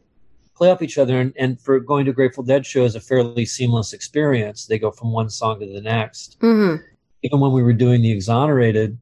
play 0.55 0.71
off 0.71 0.81
each 0.81 0.97
other, 0.97 1.19
and, 1.19 1.33
and 1.37 1.61
for 1.61 1.79
going 1.79 2.05
to 2.05 2.13
Grateful 2.13 2.43
Dead 2.43 2.65
shows, 2.65 2.95
a 2.95 2.99
fairly 2.99 3.45
seamless 3.45 3.93
experience. 3.93 4.65
They 4.65 4.79
go 4.79 4.89
from 4.89 5.11
one 5.11 5.29
song 5.29 5.59
to 5.59 5.71
the 5.71 5.81
next. 5.81 6.37
hmm 6.41 6.77
even 7.25 7.39
when 7.39 7.51
we 7.51 7.63
were 7.63 7.73
doing 7.73 8.01
the 8.01 8.11
exonerated 8.11 8.97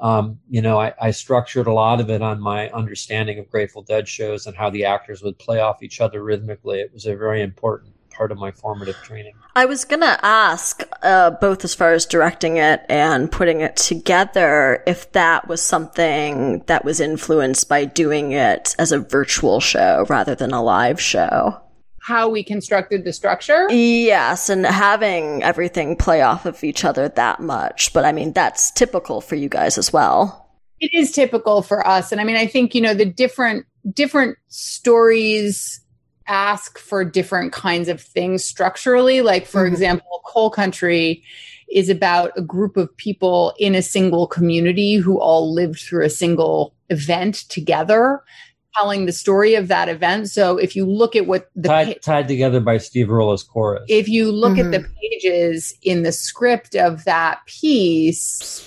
um, 0.00 0.38
you 0.48 0.62
know 0.62 0.78
I, 0.80 0.94
I 1.00 1.10
structured 1.10 1.66
a 1.66 1.72
lot 1.72 2.00
of 2.00 2.10
it 2.10 2.22
on 2.22 2.40
my 2.40 2.70
understanding 2.70 3.38
of 3.38 3.50
grateful 3.50 3.82
dead 3.82 4.08
shows 4.08 4.46
and 4.46 4.56
how 4.56 4.70
the 4.70 4.84
actors 4.84 5.22
would 5.22 5.38
play 5.38 5.60
off 5.60 5.82
each 5.82 6.00
other 6.00 6.22
rhythmically 6.22 6.80
it 6.80 6.92
was 6.92 7.06
a 7.06 7.16
very 7.16 7.42
important 7.42 7.92
part 8.10 8.30
of 8.30 8.38
my 8.38 8.52
formative 8.52 8.96
training 9.02 9.34
I 9.56 9.66
was 9.66 9.84
gonna 9.84 10.18
ask, 10.20 10.82
uh, 11.02 11.30
both 11.30 11.62
as 11.62 11.76
far 11.76 11.92
as 11.92 12.06
directing 12.06 12.56
it 12.56 12.84
and 12.88 13.30
putting 13.30 13.60
it 13.60 13.76
together, 13.76 14.82
if 14.84 15.12
that 15.12 15.46
was 15.46 15.62
something 15.62 16.64
that 16.66 16.84
was 16.84 16.98
influenced 16.98 17.68
by 17.68 17.84
doing 17.84 18.32
it 18.32 18.74
as 18.80 18.90
a 18.90 18.98
virtual 18.98 19.60
show 19.60 20.06
rather 20.08 20.34
than 20.34 20.52
a 20.52 20.60
live 20.60 21.00
show. 21.00 21.60
How 22.06 22.28
we 22.28 22.44
constructed 22.44 23.04
the 23.04 23.12
structure. 23.14 23.66
Yes, 23.70 24.50
and 24.50 24.66
having 24.66 25.42
everything 25.42 25.96
play 25.96 26.20
off 26.20 26.44
of 26.44 26.62
each 26.62 26.84
other 26.84 27.08
that 27.08 27.40
much. 27.40 27.92
But 27.94 28.04
I 28.04 28.12
mean, 28.12 28.32
that's 28.34 28.70
typical 28.70 29.22
for 29.22 29.36
you 29.36 29.48
guys 29.48 29.78
as 29.78 29.92
well. 29.92 30.40
it 30.80 30.90
is 30.92 31.12
typical 31.12 31.62
for 31.62 31.86
us 31.86 32.10
and 32.12 32.20
i 32.20 32.24
mean 32.24 32.34
i 32.36 32.46
think 32.46 32.74
you 32.74 32.80
know 32.80 32.92
the 32.94 33.04
different 33.06 33.64
different 33.94 34.36
stories 34.48 35.80
ask 36.26 36.78
for 36.78 37.04
different 37.04 37.52
kinds 37.52 37.88
of 37.88 38.00
things 38.00 38.44
structurally 38.44 39.20
like 39.22 39.46
for 39.46 39.64
Mhm. 39.64 39.68
example 39.72 40.20
coal 40.26 40.50
country 40.50 41.22
is 41.70 41.88
about 41.88 42.32
a 42.36 42.42
group 42.42 42.76
of 42.76 42.94
people 42.96 43.54
in 43.58 43.74
a 43.74 43.82
single 43.82 44.26
community 44.26 44.96
who 44.96 45.18
all 45.20 45.54
lived 45.54 45.78
through 45.78 46.04
a 46.04 46.10
single 46.10 46.74
event 46.90 47.34
together 47.48 48.22
telling 48.76 49.06
the 49.06 49.12
story 49.12 49.54
of 49.54 49.68
that 49.68 49.88
event 49.88 50.28
so 50.30 50.56
if 50.56 50.74
you 50.74 50.84
look 50.84 51.14
at 51.16 51.26
what 51.26 51.50
the 51.54 51.68
tied, 51.68 51.86
pa- 51.86 51.94
tied 52.02 52.28
together 52.28 52.60
by 52.60 52.78
steve 52.78 53.10
Earle's 53.10 53.42
chorus 53.42 53.84
if 53.88 54.08
you 54.08 54.30
look 54.32 54.54
Mhm. 54.54 54.64
at 54.64 54.70
the 54.72 54.88
pages 55.00 55.74
in 55.82 56.02
the 56.02 56.12
script 56.12 56.74
of 56.74 57.04
that 57.04 57.38
piece, 57.46 58.60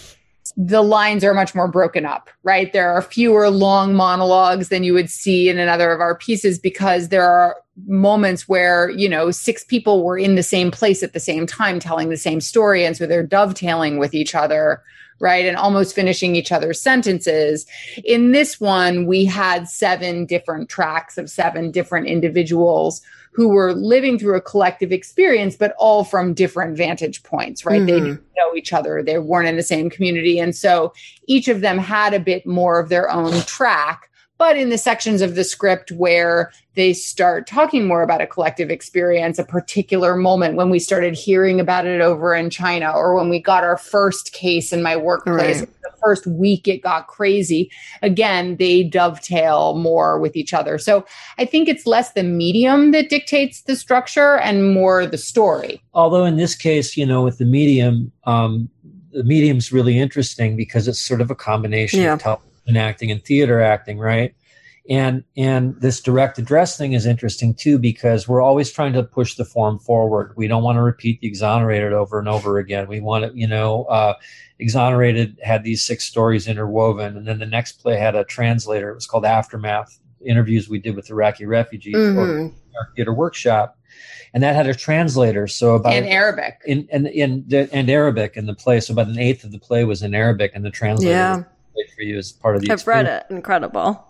the 0.56 0.82
lines 0.82 1.24
are 1.24 1.34
much 1.34 1.54
more 1.54 1.68
broken 1.68 2.06
up, 2.06 2.30
right? 2.44 2.74
There 2.74 2.90
are 2.90 3.02
fewer 3.02 3.50
long 3.50 3.94
monologues 3.94 4.70
than 4.70 4.84
you 4.84 4.94
would 4.94 5.10
see 5.10 5.50
in 5.50 5.60
another 5.60 5.92
of 5.92 6.02
our 6.02 6.16
pieces 6.18 6.58
because 6.58 7.10
there 7.10 7.30
are 7.30 7.58
moments 7.86 8.48
where, 8.48 8.90
you 8.90 9.08
know, 9.08 9.30
six 9.30 9.64
people 9.64 10.04
were 10.04 10.18
in 10.18 10.36
the 10.36 10.42
same 10.44 10.72
place 10.72 11.04
at 11.04 11.14
the 11.14 11.20
same 11.20 11.46
time 11.46 11.80
telling 11.80 12.10
the 12.10 12.18
same 12.18 12.42
story. 12.42 12.86
And 12.86 12.98
so 12.98 13.06
they're 13.06 13.22
dovetailing 13.24 14.00
with 14.00 14.16
each 14.16 14.34
other, 14.34 14.82
right? 15.20 15.46
And 15.46 15.58
almost 15.58 15.96
finishing 15.96 16.36
each 16.36 16.52
other's 16.52 16.82
sentences. 16.82 17.66
In 18.04 18.32
this 18.32 18.60
one, 18.60 19.06
we 19.06 19.26
had 19.26 19.68
seven 19.68 20.26
different 20.26 20.70
tracks 20.70 21.18
of 21.18 21.30
seven 21.30 21.72
different 21.72 22.08
individuals 22.08 23.02
who 23.32 23.50
were 23.50 23.74
living 23.74 24.18
through 24.18 24.36
a 24.36 24.42
collective 24.42 24.92
experience, 24.92 25.56
but 25.56 25.76
all 25.78 26.04
from 26.04 26.34
different 26.34 26.76
vantage 26.76 27.22
points, 27.22 27.66
right? 27.66 27.86
They 27.86 27.92
Mhm. 27.94 28.04
didn't 28.04 28.22
know 28.36 28.56
each 28.56 28.74
other. 28.74 29.04
They 29.04 29.20
weren't 29.20 29.48
in 29.48 29.58
the 29.58 29.64
same 29.64 29.92
community. 29.92 30.40
And 30.40 30.56
so 30.56 30.92
each 31.28 31.48
of 31.48 31.62
them 31.62 31.78
had 31.78 32.16
a 32.16 32.20
bit 32.20 32.48
more 32.48 32.80
of 32.80 32.90
their 32.90 33.12
own 33.12 33.34
track. 33.42 34.10
But 34.38 34.56
in 34.58 34.70
the 34.70 34.78
sections 34.78 35.22
of 35.22 35.36
the 35.36 35.44
script 35.44 35.92
where 35.92 36.52
they 36.76 36.94
start 36.94 37.48
talking 37.48 37.88
more 37.88 38.04
about 38.04 38.22
a 38.22 38.28
collective 38.28 38.70
experience, 38.70 39.40
a 39.40 39.44
particular 39.44 40.16
moment 40.16 40.56
when 40.56 40.70
we 40.70 40.78
started 40.78 41.16
hearing 41.16 41.60
about 41.60 41.88
it 41.88 42.02
over 42.02 42.36
in 42.36 42.52
China, 42.52 42.92
or 42.92 43.16
when 43.16 43.30
we 43.30 43.42
got 43.42 43.64
our 43.64 43.78
first 43.78 44.34
case 44.34 44.72
in 44.72 44.84
my 44.84 44.96
workplace, 44.96 45.60
Right. 45.62 45.70
the 45.82 45.90
first 46.04 46.28
week 46.28 46.68
it 46.68 46.84
got 46.84 47.08
crazy. 47.08 47.72
Again, 48.04 48.58
they 48.58 48.84
dovetail 48.84 49.76
more 49.76 50.20
with 50.20 50.36
each 50.36 50.54
other. 50.54 50.78
So 50.78 51.04
I 51.40 51.46
think 51.46 51.68
it's 51.68 51.88
less 51.88 52.12
the 52.14 52.22
medium 52.24 52.92
that 52.92 53.10
dictates 53.10 53.62
the 53.64 53.76
structure 53.76 54.38
and 54.38 54.72
more 54.74 55.08
the 55.08 55.18
story. 55.18 55.82
although 55.96 56.26
in 56.26 56.38
this 56.38 56.54
case 56.54 56.96
you 56.96 57.06
know 57.06 57.24
with 57.24 57.40
the 57.40 57.46
medium 57.46 58.12
um, 58.26 58.70
the 59.12 59.24
medium's 59.24 59.72
really 59.72 59.98
interesting 59.98 60.56
because 60.56 60.88
it's 60.88 61.00
sort 61.00 61.22
of 61.22 61.32
a 61.32 61.36
combination 61.36 62.02
Yeah. 62.02 62.14
of 62.14 62.20
television 62.22 62.48
acting 62.76 63.12
and 63.12 63.24
theater 63.24 63.62
acting 63.62 63.98
right 64.00 64.34
and 64.90 65.24
and 65.38 65.80
this 65.80 66.02
direct 66.02 66.38
address 66.40 66.78
thing 66.78 66.94
is 66.94 67.06
interesting 67.06 67.54
too 67.54 67.78
because 67.78 68.28
we're 68.28 68.42
always 68.42 68.72
trying 68.72 68.94
to 68.94 69.04
push 69.04 69.36
the 69.36 69.46
form 69.46 69.78
forward 69.80 70.34
we 70.36 70.48
don't 70.48 70.64
want 70.64 70.76
to 70.78 70.82
repeat 70.82 71.22
the 71.22 71.28
exonerated 71.28 71.94
over 71.94 72.20
and 72.20 72.28
over 72.28 72.58
again 72.58 72.88
we 72.88 73.00
want 73.00 73.24
to 73.24 73.38
you 73.38 73.48
know 73.48 73.84
uh, 73.86 74.14
exonerated 74.60 75.40
had 75.44 75.64
these 75.64 75.84
six 75.86 76.04
stories 76.06 76.48
interwoven 76.48 77.16
and 77.16 77.28
then 77.28 77.40
the 77.40 77.46
next 77.46 77.74
play 77.82 77.96
had 77.98 78.16
a 78.16 78.24
translator 78.26 78.90
it 78.90 78.96
was 78.96 79.06
called 79.08 79.24
aftermath 79.26 80.00
interviews 80.26 80.68
we 80.68 80.80
did 80.80 80.96
with 80.96 81.10
iraqi 81.10 81.46
refugees 81.46 81.96
or 81.96 82.28
Mhm. 82.28 82.54
our 82.78 82.90
theater 82.96 83.14
workshop 83.14 83.78
and 84.34 84.44
that 84.44 84.56
had 84.56 84.68
a 84.68 84.74
translator 84.76 85.48
so 85.48 85.76
about 85.76 85.94
in 85.94 86.06
Arabic. 86.06 86.60
in 86.66 86.88
and 86.92 87.08
in, 87.08 87.44
the 87.48 87.70
and 87.74 87.90
Arabic 87.90 88.36
in 88.36 88.46
the 88.46 88.54
play. 88.54 88.80
So 88.82 88.92
about 88.94 89.08
an 89.08 89.18
eighth 89.18 89.44
of 89.46 89.52
the 89.52 89.58
play 89.58 89.84
was 89.86 90.04
in 90.04 90.14
Arabic, 90.14 90.52
and 90.54 90.64
the 90.66 90.70
translator 90.70 91.12
Yeah. 91.12 91.44
For 91.96 92.02
you 92.02 92.18
as 92.18 92.32
part 92.32 92.56
of 92.56 92.62
the. 92.62 92.72
I've 92.72 92.88
read 92.88 93.06
it. 93.06 93.26
Incredible. 93.30 94.04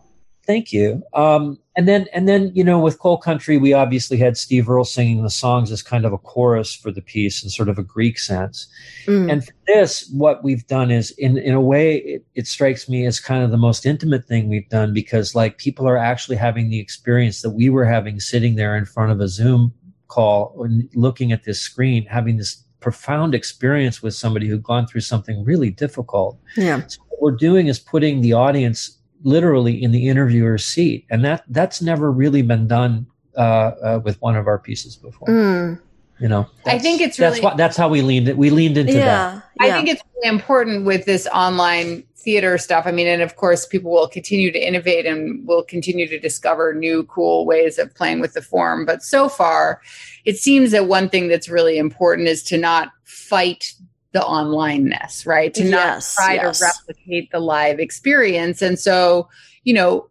Thank 0.47 0.71
you. 0.71 1.03
Um, 1.13 1.59
and 1.75 1.89
then 1.89 2.07
and 2.13 2.27
then 2.27 2.51
you 2.55 2.63
know 2.63 2.79
with 2.79 2.99
Coal 2.99 3.17
Country, 3.17 3.57
we 3.57 3.73
obviously 3.73 4.15
had 4.15 4.37
Steve 4.37 4.69
Earle 4.69 4.85
singing 4.85 5.21
the 5.21 5.29
songs 5.29 5.71
as 5.71 5.83
kind 5.83 6.05
of 6.05 6.13
a 6.13 6.17
chorus 6.17 6.73
for 6.73 6.89
the 6.89 7.01
piece 7.01 7.43
in 7.43 7.49
sort 7.49 7.67
of 7.67 7.77
a 7.77 7.83
Greek 7.83 8.17
sense. 8.17 8.65
Mm. 9.07 9.29
And 9.29 9.45
for 9.45 9.53
this, 9.67 10.09
what 10.11 10.45
we've 10.45 10.65
done 10.65 10.89
is, 10.89 11.11
in 11.11 11.37
in 11.37 11.53
a 11.53 11.59
way, 11.59 11.97
it, 11.97 12.25
it 12.33 12.47
strikes 12.47 12.87
me 12.87 13.05
as 13.05 13.19
kind 13.19 13.43
of 13.43 13.51
the 13.51 13.57
most 13.57 13.85
intimate 13.85 14.25
thing 14.25 14.47
we've 14.47 14.69
done 14.69 14.93
because 14.93 15.35
like 15.35 15.57
people 15.57 15.87
are 15.87 15.97
actually 15.97 16.37
having 16.37 16.69
the 16.69 16.79
experience 16.79 17.41
that 17.41 17.51
we 17.51 17.69
were 17.69 17.85
having 17.85 18.21
sitting 18.21 18.55
there 18.55 18.77
in 18.77 18.85
front 18.85 19.11
of 19.11 19.19
a 19.19 19.27
Zoom 19.27 19.73
call 20.07 20.63
and 20.63 20.89
looking 20.95 21.33
at 21.33 21.43
this 21.43 21.59
screen, 21.59 22.05
having 22.05 22.37
this 22.37 22.63
profound 22.79 23.35
experience 23.35 24.01
with 24.01 24.13
somebody 24.13 24.47
who'd 24.47 24.63
gone 24.63 24.87
through 24.87 25.01
something 25.01 25.43
really 25.43 25.71
difficult. 25.71 26.39
yeah. 26.55 26.81
So 26.87 27.01
what 27.17 27.31
we're 27.33 27.37
doing 27.37 27.67
is 27.67 27.79
putting 27.79 28.21
the 28.21 28.33
audience 28.33 28.97
literally 29.23 29.81
in 29.81 29.91
the 29.91 30.07
interviewer's 30.07 30.65
seat, 30.65 31.05
and 31.09 31.25
that 31.25 31.43
that's 31.49 31.81
never 31.81 32.11
really 32.11 32.41
been 32.41 32.67
done 32.67 33.07
uh, 33.35 33.39
uh, 33.39 34.01
with 34.03 34.21
one 34.21 34.35
of 34.35 34.47
our 34.47 34.59
pieces 34.59 34.95
before. 34.95 35.27
Mm. 35.27 35.81
You 36.19 36.27
know, 36.27 36.47
I 36.65 36.79
think 36.79 37.01
it's 37.01 37.17
that's 37.17 37.35
really- 37.35 37.43
what 37.43 37.57
that's 37.57 37.77
how 37.77 37.89
we 37.89 38.01
leaned 38.01 38.27
it. 38.27 38.37
We 38.37 38.49
leaned 38.49 38.77
into 38.77 38.93
that. 38.93 39.01
Yeah. 39.01 39.41
I 39.59 39.71
think 39.71 39.89
it's 39.89 40.01
really 40.15 40.35
important 40.35 40.85
with 40.85 41.05
this 41.05 41.27
online 41.27 42.03
theater 42.15 42.57
stuff. 42.57 42.85
I 42.87 42.91
mean, 42.91 43.07
and 43.07 43.21
of 43.21 43.35
course, 43.35 43.65
people 43.65 43.91
will 43.91 44.07
continue 44.07 44.51
to 44.51 44.59
innovate 44.59 45.05
and 45.05 45.47
will 45.47 45.63
continue 45.63 46.07
to 46.07 46.19
discover 46.19 46.73
new, 46.73 47.03
cool 47.03 47.45
ways 47.45 47.77
of 47.77 47.93
playing 47.93 48.19
with 48.19 48.33
the 48.33 48.41
form. 48.41 48.85
But 48.85 49.03
so 49.03 49.29
far, 49.29 49.81
it 50.25 50.37
seems 50.37 50.71
that 50.71 50.87
one 50.87 51.09
thing 51.09 51.27
that's 51.27 51.47
really 51.47 51.77
important 51.77 52.27
is 52.27 52.43
to 52.43 52.57
not 52.57 52.89
fight 53.03 53.73
the 54.17 54.25
onlineness, 54.25 55.27
right? 55.27 55.53
To 55.53 55.63
not 55.63 55.85
Yes, 55.85 56.15
try 56.15 56.33
yes. 56.33 56.59
to 56.59 56.65
replicate 56.65 57.29
the 57.31 57.39
live 57.39 57.79
experience. 57.79 58.63
And 58.63 58.79
so, 58.79 59.29
you 59.63 59.75
know, 59.75 60.09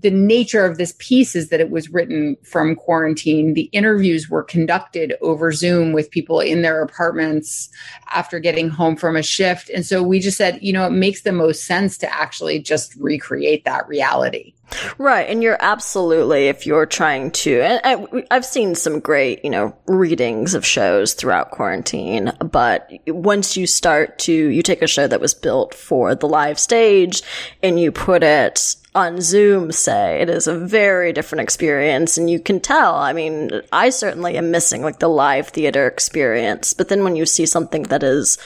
the 0.00 0.10
nature 0.10 0.64
of 0.64 0.78
this 0.78 0.94
piece 0.98 1.36
is 1.36 1.50
that 1.50 1.60
it 1.60 1.70
was 1.70 1.90
written 1.90 2.36
from 2.42 2.74
quarantine. 2.74 3.52
The 3.52 3.68
interviews 3.72 4.30
were 4.30 4.42
conducted 4.42 5.14
over 5.20 5.52
Zoom 5.52 5.92
with 5.92 6.10
people 6.10 6.40
in 6.40 6.62
their 6.62 6.82
apartments 6.82 7.68
after 8.12 8.40
getting 8.40 8.70
home 8.70 8.96
from 8.96 9.14
a 9.14 9.22
shift. 9.22 9.68
And 9.68 9.84
so 9.84 10.02
we 10.02 10.20
just 10.20 10.38
said, 10.38 10.58
you 10.62 10.72
know, 10.72 10.86
it 10.86 10.92
makes 10.92 11.22
the 11.22 11.32
most 11.32 11.66
sense 11.66 11.98
to 11.98 12.12
actually 12.12 12.58
just 12.60 12.94
recreate 12.96 13.66
that 13.66 13.86
reality. 13.86 14.53
Right, 14.98 15.28
and 15.28 15.42
you're 15.42 15.58
absolutely 15.60 16.48
if 16.48 16.66
you're 16.66 16.86
trying 16.86 17.30
to. 17.32 17.60
And 17.60 17.80
I, 17.84 18.24
I've 18.30 18.44
seen 18.44 18.74
some 18.74 19.00
great, 19.00 19.44
you 19.44 19.50
know, 19.50 19.76
readings 19.86 20.54
of 20.54 20.64
shows 20.66 21.14
throughout 21.14 21.50
quarantine. 21.50 22.32
But 22.38 22.90
once 23.06 23.56
you 23.56 23.66
start 23.66 24.18
to, 24.20 24.32
you 24.32 24.62
take 24.62 24.82
a 24.82 24.86
show 24.86 25.06
that 25.06 25.20
was 25.20 25.34
built 25.34 25.74
for 25.74 26.14
the 26.14 26.28
live 26.28 26.58
stage 26.58 27.22
and 27.62 27.78
you 27.78 27.92
put 27.92 28.22
it 28.22 28.76
on 28.94 29.20
Zoom, 29.20 29.72
say, 29.72 30.20
it 30.20 30.30
is 30.30 30.46
a 30.46 30.56
very 30.56 31.12
different 31.12 31.42
experience, 31.42 32.16
and 32.16 32.30
you 32.30 32.38
can 32.38 32.60
tell. 32.60 32.94
I 32.94 33.12
mean, 33.12 33.50
I 33.72 33.90
certainly 33.90 34.36
am 34.36 34.52
missing 34.52 34.82
like 34.82 35.00
the 35.00 35.08
live 35.08 35.48
theater 35.48 35.86
experience. 35.88 36.74
But 36.74 36.88
then 36.88 37.02
when 37.02 37.16
you 37.16 37.26
see 37.26 37.44
something 37.44 37.84
that 37.84 38.04
is 38.04 38.38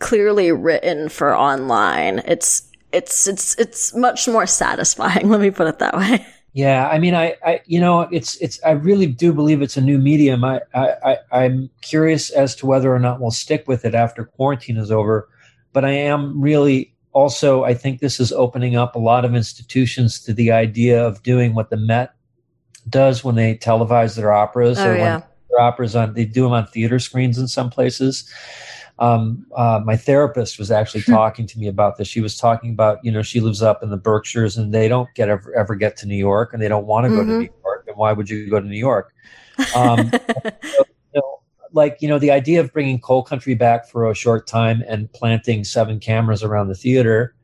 clearly 0.00 0.50
written 0.50 1.08
for 1.08 1.36
online, 1.36 2.18
it's 2.26 2.65
it's 2.92 3.26
it's 3.26 3.54
it's 3.58 3.94
much 3.94 4.28
more 4.28 4.46
satisfying. 4.46 5.28
Let 5.30 5.40
me 5.40 5.50
put 5.50 5.66
it 5.68 5.78
that 5.78 5.96
way. 5.96 6.26
Yeah, 6.56 6.88
I 6.88 6.98
mean, 6.98 7.14
I, 7.14 7.36
I, 7.44 7.60
you 7.66 7.78
know, 7.78 8.08
it's, 8.10 8.36
it's, 8.36 8.58
I 8.64 8.70
really 8.70 9.06
do 9.06 9.34
believe 9.34 9.60
it's 9.60 9.76
a 9.76 9.80
new 9.82 9.98
medium. 9.98 10.42
I, 10.42 10.62
I, 10.74 11.18
I, 11.30 11.44
am 11.44 11.68
curious 11.82 12.30
as 12.30 12.56
to 12.56 12.64
whether 12.64 12.94
or 12.94 12.98
not 12.98 13.20
we'll 13.20 13.30
stick 13.30 13.68
with 13.68 13.84
it 13.84 13.94
after 13.94 14.24
quarantine 14.24 14.78
is 14.78 14.90
over. 14.90 15.28
But 15.74 15.84
I 15.84 15.90
am 15.90 16.40
really 16.40 16.94
also, 17.12 17.64
I 17.64 17.74
think 17.74 18.00
this 18.00 18.18
is 18.18 18.32
opening 18.32 18.74
up 18.74 18.96
a 18.96 18.98
lot 18.98 19.26
of 19.26 19.34
institutions 19.34 20.18
to 20.20 20.32
the 20.32 20.50
idea 20.50 21.06
of 21.06 21.22
doing 21.22 21.54
what 21.54 21.68
the 21.68 21.76
Met 21.76 22.14
does 22.88 23.22
when 23.22 23.34
they 23.34 23.56
televise 23.56 24.16
their 24.16 24.32
operas 24.32 24.78
oh, 24.78 24.88
or 24.88 24.96
yeah. 24.96 25.12
when 25.16 25.24
their 25.50 25.60
operas 25.60 25.94
on, 25.94 26.14
they 26.14 26.24
do 26.24 26.44
them 26.44 26.52
on 26.52 26.66
theater 26.68 26.98
screens 26.98 27.36
in 27.36 27.48
some 27.48 27.68
places 27.68 28.32
um, 28.98 29.46
uh, 29.54 29.80
my 29.84 29.96
therapist 29.96 30.58
was 30.58 30.70
actually 30.70 31.02
hmm. 31.02 31.12
talking 31.12 31.46
to 31.46 31.58
me 31.58 31.68
about 31.68 31.98
this. 31.98 32.08
She 32.08 32.20
was 32.20 32.36
talking 32.36 32.70
about, 32.70 33.04
you 33.04 33.12
know, 33.12 33.22
she 33.22 33.40
lives 33.40 33.62
up 33.62 33.82
in 33.82 33.90
the 33.90 33.96
Berkshires 33.96 34.56
and 34.56 34.72
they 34.72 34.88
don't 34.88 35.08
get 35.14 35.28
ever, 35.28 35.54
ever 35.54 35.74
get 35.74 35.96
to 35.98 36.06
New 36.06 36.16
York 36.16 36.52
and 36.52 36.62
they 36.62 36.68
don't 36.68 36.86
want 36.86 37.04
to 37.04 37.08
mm-hmm. 37.08 37.16
go 37.18 37.24
to 37.24 37.30
mm-hmm. 37.30 37.40
New 37.40 37.50
York. 37.64 37.84
And 37.88 37.96
why 37.96 38.12
would 38.12 38.30
you 38.30 38.48
go 38.48 38.58
to 38.58 38.66
New 38.66 38.78
York? 38.78 39.12
Um, 39.74 40.10
so, 40.10 40.18
you 41.14 41.20
know, 41.20 41.40
like, 41.72 41.98
you 42.00 42.08
know, 42.08 42.18
the 42.18 42.30
idea 42.30 42.60
of 42.60 42.72
bringing 42.72 42.98
coal 42.98 43.22
country 43.22 43.54
back 43.54 43.86
for 43.86 44.10
a 44.10 44.14
short 44.14 44.46
time 44.46 44.82
and 44.88 45.12
planting 45.12 45.64
seven 45.64 46.00
cameras 46.00 46.42
around 46.42 46.68
the 46.68 46.74
theater 46.74 47.34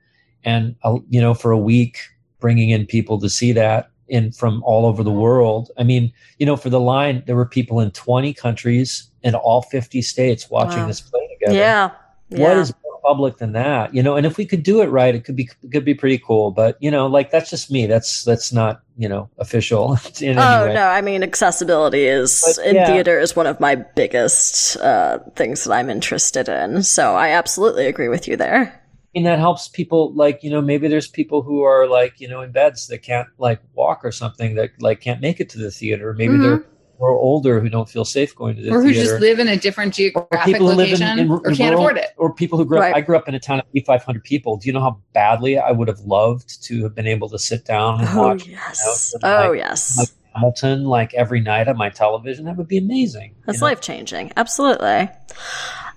and, 0.44 0.74
uh, 0.84 0.98
you 1.10 1.20
know, 1.20 1.34
for 1.34 1.50
a 1.50 1.58
week, 1.58 1.98
bringing 2.40 2.70
in 2.70 2.86
people 2.86 3.20
to 3.20 3.28
see 3.28 3.52
that 3.52 3.90
in 4.08 4.32
from 4.32 4.62
all 4.64 4.86
over 4.86 5.02
the 5.02 5.12
world. 5.12 5.70
I 5.78 5.84
mean, 5.84 6.12
you 6.38 6.46
know, 6.46 6.56
for 6.56 6.70
the 6.70 6.80
line, 6.80 7.22
there 7.26 7.36
were 7.36 7.46
people 7.46 7.80
in 7.80 7.90
20 7.92 8.34
countries 8.34 9.10
in 9.22 9.34
all 9.34 9.62
50 9.62 10.02
states 10.02 10.50
watching 10.50 10.80
wow. 10.80 10.86
this 10.86 11.00
play 11.00 11.21
together. 11.48 11.58
Yeah. 11.58 11.90
What 12.30 12.56
is 12.56 12.72
more 12.82 13.00
public 13.02 13.38
than 13.38 13.52
that? 13.52 13.94
You 13.94 14.02
know, 14.02 14.16
and 14.16 14.24
if 14.24 14.36
we 14.36 14.46
could 14.46 14.62
do 14.62 14.80
it 14.80 14.86
right, 14.86 15.14
it 15.14 15.24
could 15.24 15.36
be 15.36 15.50
it 15.62 15.70
could 15.70 15.84
be 15.84 15.94
pretty 15.94 16.18
cool. 16.18 16.50
But 16.50 16.76
you 16.80 16.90
know, 16.90 17.06
like 17.06 17.30
that's 17.30 17.50
just 17.50 17.70
me. 17.70 17.86
That's 17.86 18.24
that's 18.24 18.52
not 18.52 18.82
you 18.96 19.08
know 19.08 19.28
official. 19.38 19.98
oh 20.22 20.72
no, 20.72 20.86
I 20.86 21.00
mean 21.00 21.22
accessibility 21.22 22.06
is 22.06 22.42
but, 22.56 22.66
in 22.66 22.76
yeah. 22.76 22.86
theater 22.86 23.18
is 23.18 23.36
one 23.36 23.46
of 23.46 23.60
my 23.60 23.74
biggest 23.74 24.76
uh, 24.78 25.18
things 25.36 25.64
that 25.64 25.72
I'm 25.72 25.90
interested 25.90 26.48
in. 26.48 26.82
So 26.82 27.14
I 27.14 27.30
absolutely 27.30 27.86
agree 27.86 28.08
with 28.08 28.28
you 28.28 28.36
there. 28.36 28.78
I 29.14 29.18
mean, 29.18 29.24
that 29.24 29.40
helps 29.40 29.68
people 29.68 30.14
like, 30.14 30.42
you 30.42 30.48
know, 30.48 30.62
maybe 30.62 30.88
there's 30.88 31.06
people 31.06 31.42
who 31.42 31.60
are 31.60 31.86
like, 31.86 32.18
you 32.18 32.28
know, 32.28 32.40
in 32.40 32.50
beds 32.50 32.86
that 32.86 33.02
can't 33.02 33.28
like 33.36 33.60
walk 33.74 34.06
or 34.06 34.10
something 34.10 34.54
that 34.54 34.70
like 34.80 35.02
can't 35.02 35.20
make 35.20 35.38
it 35.38 35.50
to 35.50 35.58
the 35.58 35.70
theater. 35.70 36.14
Maybe 36.14 36.32
mm-hmm. 36.32 36.42
they're 36.42 36.64
or 36.98 37.10
older 37.10 37.60
who 37.60 37.68
don't 37.68 37.88
feel 37.88 38.04
safe 38.04 38.34
going 38.34 38.56
to 38.56 38.62
the 38.62 38.70
or 38.70 38.80
who 38.82 38.92
theater. 38.92 39.10
just 39.10 39.20
live 39.20 39.38
in 39.38 39.48
a 39.48 39.56
different 39.56 39.94
geographic 39.94 40.60
location 40.60 41.18
in, 41.18 41.26
in, 41.26 41.30
or 41.30 41.40
can't 41.40 41.58
rural, 41.58 41.78
afford 41.78 41.96
it. 41.96 42.10
or 42.16 42.32
people 42.32 42.58
who 42.58 42.64
grew 42.64 42.78
up 42.78 42.82
right. 42.82 42.94
i 42.94 43.00
grew 43.00 43.16
up 43.16 43.28
in 43.28 43.34
a 43.34 43.40
town 43.40 43.58
of 43.58 43.66
8500 43.74 44.24
people. 44.24 44.56
Do 44.56 44.68
you 44.68 44.72
know 44.72 44.80
how 44.80 45.00
badly 45.12 45.58
i 45.58 45.70
would 45.70 45.88
have 45.88 46.00
loved 46.00 46.62
to 46.64 46.82
have 46.84 46.94
been 46.94 47.06
able 47.06 47.28
to 47.30 47.38
sit 47.38 47.64
down 47.64 48.00
and 48.00 48.08
oh, 48.10 48.28
watch 48.28 48.46
yes. 48.46 49.12
You 49.14 49.28
know, 49.28 49.36
oh 49.36 49.50
like, 49.50 49.58
yes. 49.58 49.98
like 49.98 50.08
hamilton 50.34 50.84
like 50.84 51.12
every 51.14 51.40
night 51.40 51.68
on 51.68 51.76
my 51.76 51.90
television? 51.90 52.44
That 52.44 52.56
would 52.56 52.68
be 52.68 52.78
amazing 52.78 53.34
that's 53.46 53.62
life 53.62 53.80
changing 53.80 54.32
absolutely 54.36 55.08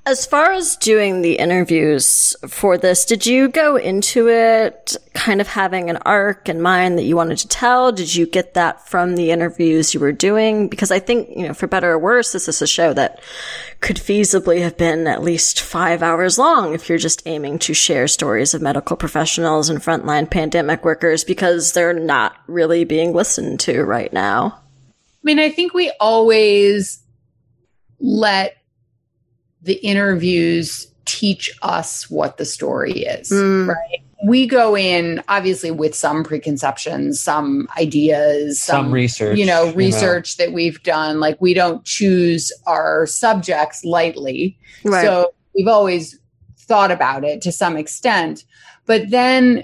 as 0.07 0.23
far 0.23 0.51
as 0.51 0.75
doing 0.75 1.23
the 1.23 1.33
interviews 1.33 2.35
for 2.47 2.77
this, 2.77 3.05
did 3.05 3.25
you 3.25 3.47
go 3.49 3.75
into 3.75 4.29
it 4.29 4.95
kind 5.15 5.41
of 5.41 5.47
having 5.47 5.89
an 5.89 5.97
arc 6.05 6.47
in 6.47 6.61
mind 6.61 6.99
that 6.99 7.05
you 7.05 7.15
wanted 7.15 7.39
to 7.39 7.47
tell? 7.47 7.91
Did 7.91 8.13
you 8.13 8.27
get 8.27 8.53
that 8.53 8.87
from 8.87 9.15
the 9.15 9.31
interviews 9.31 9.95
you 9.95 9.99
were 9.99 10.11
doing? 10.11 10.67
Because 10.67 10.91
I 10.91 10.99
think, 10.99 11.29
you 11.35 11.47
know, 11.47 11.55
for 11.55 11.65
better 11.65 11.91
or 11.91 11.97
worse, 11.97 12.33
this 12.33 12.47
is 12.47 12.61
a 12.61 12.67
show 12.67 12.93
that 12.93 13.19
could 13.81 13.97
feasibly 13.97 14.61
have 14.61 14.77
been 14.77 15.07
at 15.07 15.23
least 15.23 15.59
five 15.59 16.03
hours 16.03 16.37
long 16.37 16.75
if 16.75 16.87
you're 16.87 16.99
just 16.99 17.23
aiming 17.25 17.57
to 17.59 17.73
share 17.73 18.07
stories 18.07 18.53
of 18.53 18.61
medical 18.61 18.95
professionals 18.95 19.69
and 19.69 19.79
frontline 19.79 20.29
pandemic 20.29 20.85
workers 20.85 21.23
because 21.23 21.73
they're 21.73 21.93
not 21.93 22.37
really 22.45 22.83
being 22.83 23.11
listened 23.11 23.59
to 23.61 23.81
right 23.83 24.13
now. 24.13 24.59
I 24.85 25.23
mean, 25.23 25.39
I 25.39 25.49
think 25.49 25.73
we 25.73 25.91
always 25.99 27.01
let 27.99 28.57
the 29.65 29.73
interviews 29.75 30.87
teach 31.05 31.51
us 31.61 32.09
what 32.09 32.37
the 32.37 32.45
story 32.45 33.03
is, 33.03 33.29
mm. 33.31 33.67
right? 33.67 34.01
We 34.25 34.47
go 34.47 34.75
in 34.77 35.21
obviously 35.27 35.71
with 35.71 35.93
some 35.93 36.23
preconceptions, 36.23 37.19
some 37.19 37.67
ideas, 37.77 38.61
some, 38.61 38.85
some 38.85 38.91
research, 38.91 39.37
you 39.37 39.45
know, 39.45 39.71
research 39.73 40.37
you 40.37 40.45
know. 40.45 40.49
that 40.49 40.55
we've 40.55 40.81
done. 40.83 41.19
Like 41.19 41.39
we 41.41 41.53
don't 41.53 41.83
choose 41.83 42.51
our 42.65 43.05
subjects 43.05 43.83
lightly. 43.83 44.57
Right. 44.83 45.03
So 45.03 45.33
we've 45.53 45.67
always 45.67 46.17
thought 46.57 46.91
about 46.91 47.23
it 47.23 47.41
to 47.41 47.51
some 47.51 47.75
extent. 47.75 48.45
But 48.85 49.09
then 49.09 49.63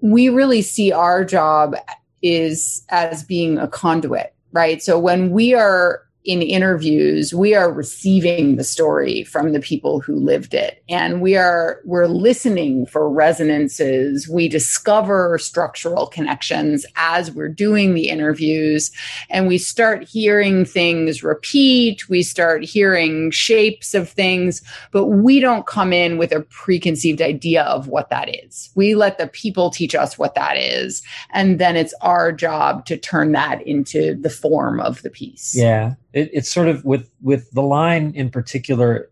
we 0.00 0.28
really 0.28 0.62
see 0.62 0.92
our 0.92 1.24
job 1.24 1.74
is 2.22 2.84
as 2.90 3.24
being 3.24 3.58
a 3.58 3.68
conduit, 3.68 4.34
right? 4.52 4.82
So 4.82 4.98
when 4.98 5.30
we 5.30 5.54
are 5.54 6.02
in 6.24 6.40
interviews 6.40 7.34
we 7.34 7.54
are 7.54 7.72
receiving 7.72 8.56
the 8.56 8.64
story 8.64 9.24
from 9.24 9.52
the 9.52 9.60
people 9.60 10.00
who 10.00 10.14
lived 10.14 10.54
it. 10.54 10.82
And 10.88 11.20
we 11.20 11.36
are 11.36 11.80
we're 11.84 12.06
listening 12.06 12.86
for 12.86 13.10
resonances. 13.10 14.28
We 14.28 14.48
discover 14.48 15.38
structural 15.38 16.06
connections 16.06 16.86
as 16.94 17.32
we're 17.32 17.48
doing 17.48 17.94
the 17.94 18.08
interviews. 18.08 18.92
And 19.30 19.48
we 19.48 19.58
start 19.58 20.08
hearing 20.08 20.64
things 20.64 21.22
repeat. 21.22 22.08
We 22.08 22.22
start 22.22 22.64
hearing 22.64 23.30
shapes 23.30 23.94
of 23.94 24.08
things. 24.08 24.62
But 24.92 25.06
we 25.06 25.40
don't 25.40 25.66
come 25.66 25.92
in 25.92 26.18
with 26.18 26.32
a 26.32 26.42
preconceived 26.42 27.20
idea 27.20 27.64
of 27.64 27.88
what 27.88 28.10
that 28.10 28.44
is. 28.44 28.70
We 28.74 28.94
let 28.94 29.18
the 29.18 29.26
people 29.26 29.70
teach 29.70 29.94
us 29.94 30.18
what 30.18 30.34
that 30.34 30.56
is. 30.56 31.02
And 31.30 31.58
then 31.58 31.76
it's 31.76 31.94
our 32.00 32.30
job 32.30 32.86
to 32.86 32.96
turn 32.96 33.32
that 33.32 33.66
into 33.66 34.14
the 34.14 34.30
form 34.30 34.78
of 34.80 35.02
the 35.02 35.10
piece. 35.10 35.54
Yeah 35.54 35.94
it, 36.12 36.30
it's 36.32 36.50
sort 36.50 36.68
of 36.68 36.84
with 36.84 37.10
with 37.20 37.50
the 37.52 37.62
line 37.62 38.12
in 38.14 38.30
particular. 38.30 39.10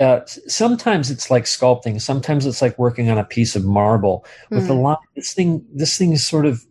Uh, 0.00 0.20
sometimes 0.26 1.10
it's 1.10 1.30
like 1.30 1.44
sculpting. 1.44 2.00
Sometimes 2.00 2.46
it's 2.46 2.62
like 2.62 2.78
working 2.78 3.10
on 3.10 3.18
a 3.18 3.24
piece 3.24 3.54
of 3.54 3.64
marble. 3.64 4.24
With 4.50 4.64
mm. 4.64 4.68
the 4.68 4.74
hmm. 4.74 4.80
line, 4.80 4.96
this 5.14 5.32
thing, 5.32 5.64
this 5.72 5.96
thing 5.96 6.12
is 6.12 6.26
sort 6.26 6.44
of, 6.44 6.64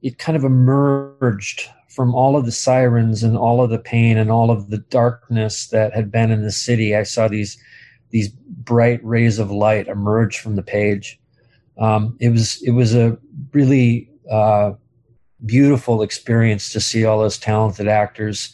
it 0.00 0.16
kind 0.16 0.36
of 0.36 0.44
emerged 0.44 1.68
from 1.88 2.14
all 2.14 2.36
of 2.36 2.46
the 2.46 2.52
sirens 2.52 3.22
and 3.22 3.36
all 3.36 3.62
of 3.62 3.68
the 3.68 3.78
pain 3.78 4.16
and 4.16 4.30
all 4.30 4.50
of 4.50 4.70
the 4.70 4.78
darkness 4.78 5.66
that 5.66 5.92
had 5.92 6.10
been 6.10 6.30
in 6.30 6.42
the 6.42 6.52
city. 6.52 6.96
I 6.96 7.02
saw 7.02 7.28
these 7.28 7.58
these 8.10 8.28
bright 8.28 9.04
rays 9.04 9.38
of 9.38 9.50
light 9.50 9.88
emerge 9.88 10.38
from 10.38 10.56
the 10.56 10.62
page. 10.62 11.18
Um, 11.78 12.16
it 12.20 12.30
was 12.30 12.62
it 12.62 12.70
was 12.70 12.94
a 12.94 13.18
really 13.52 14.10
uh, 14.30 14.72
beautiful 15.44 16.02
experience 16.02 16.72
to 16.72 16.80
see 16.80 17.04
all 17.04 17.18
those 17.18 17.38
talented 17.38 17.88
actors 17.88 18.52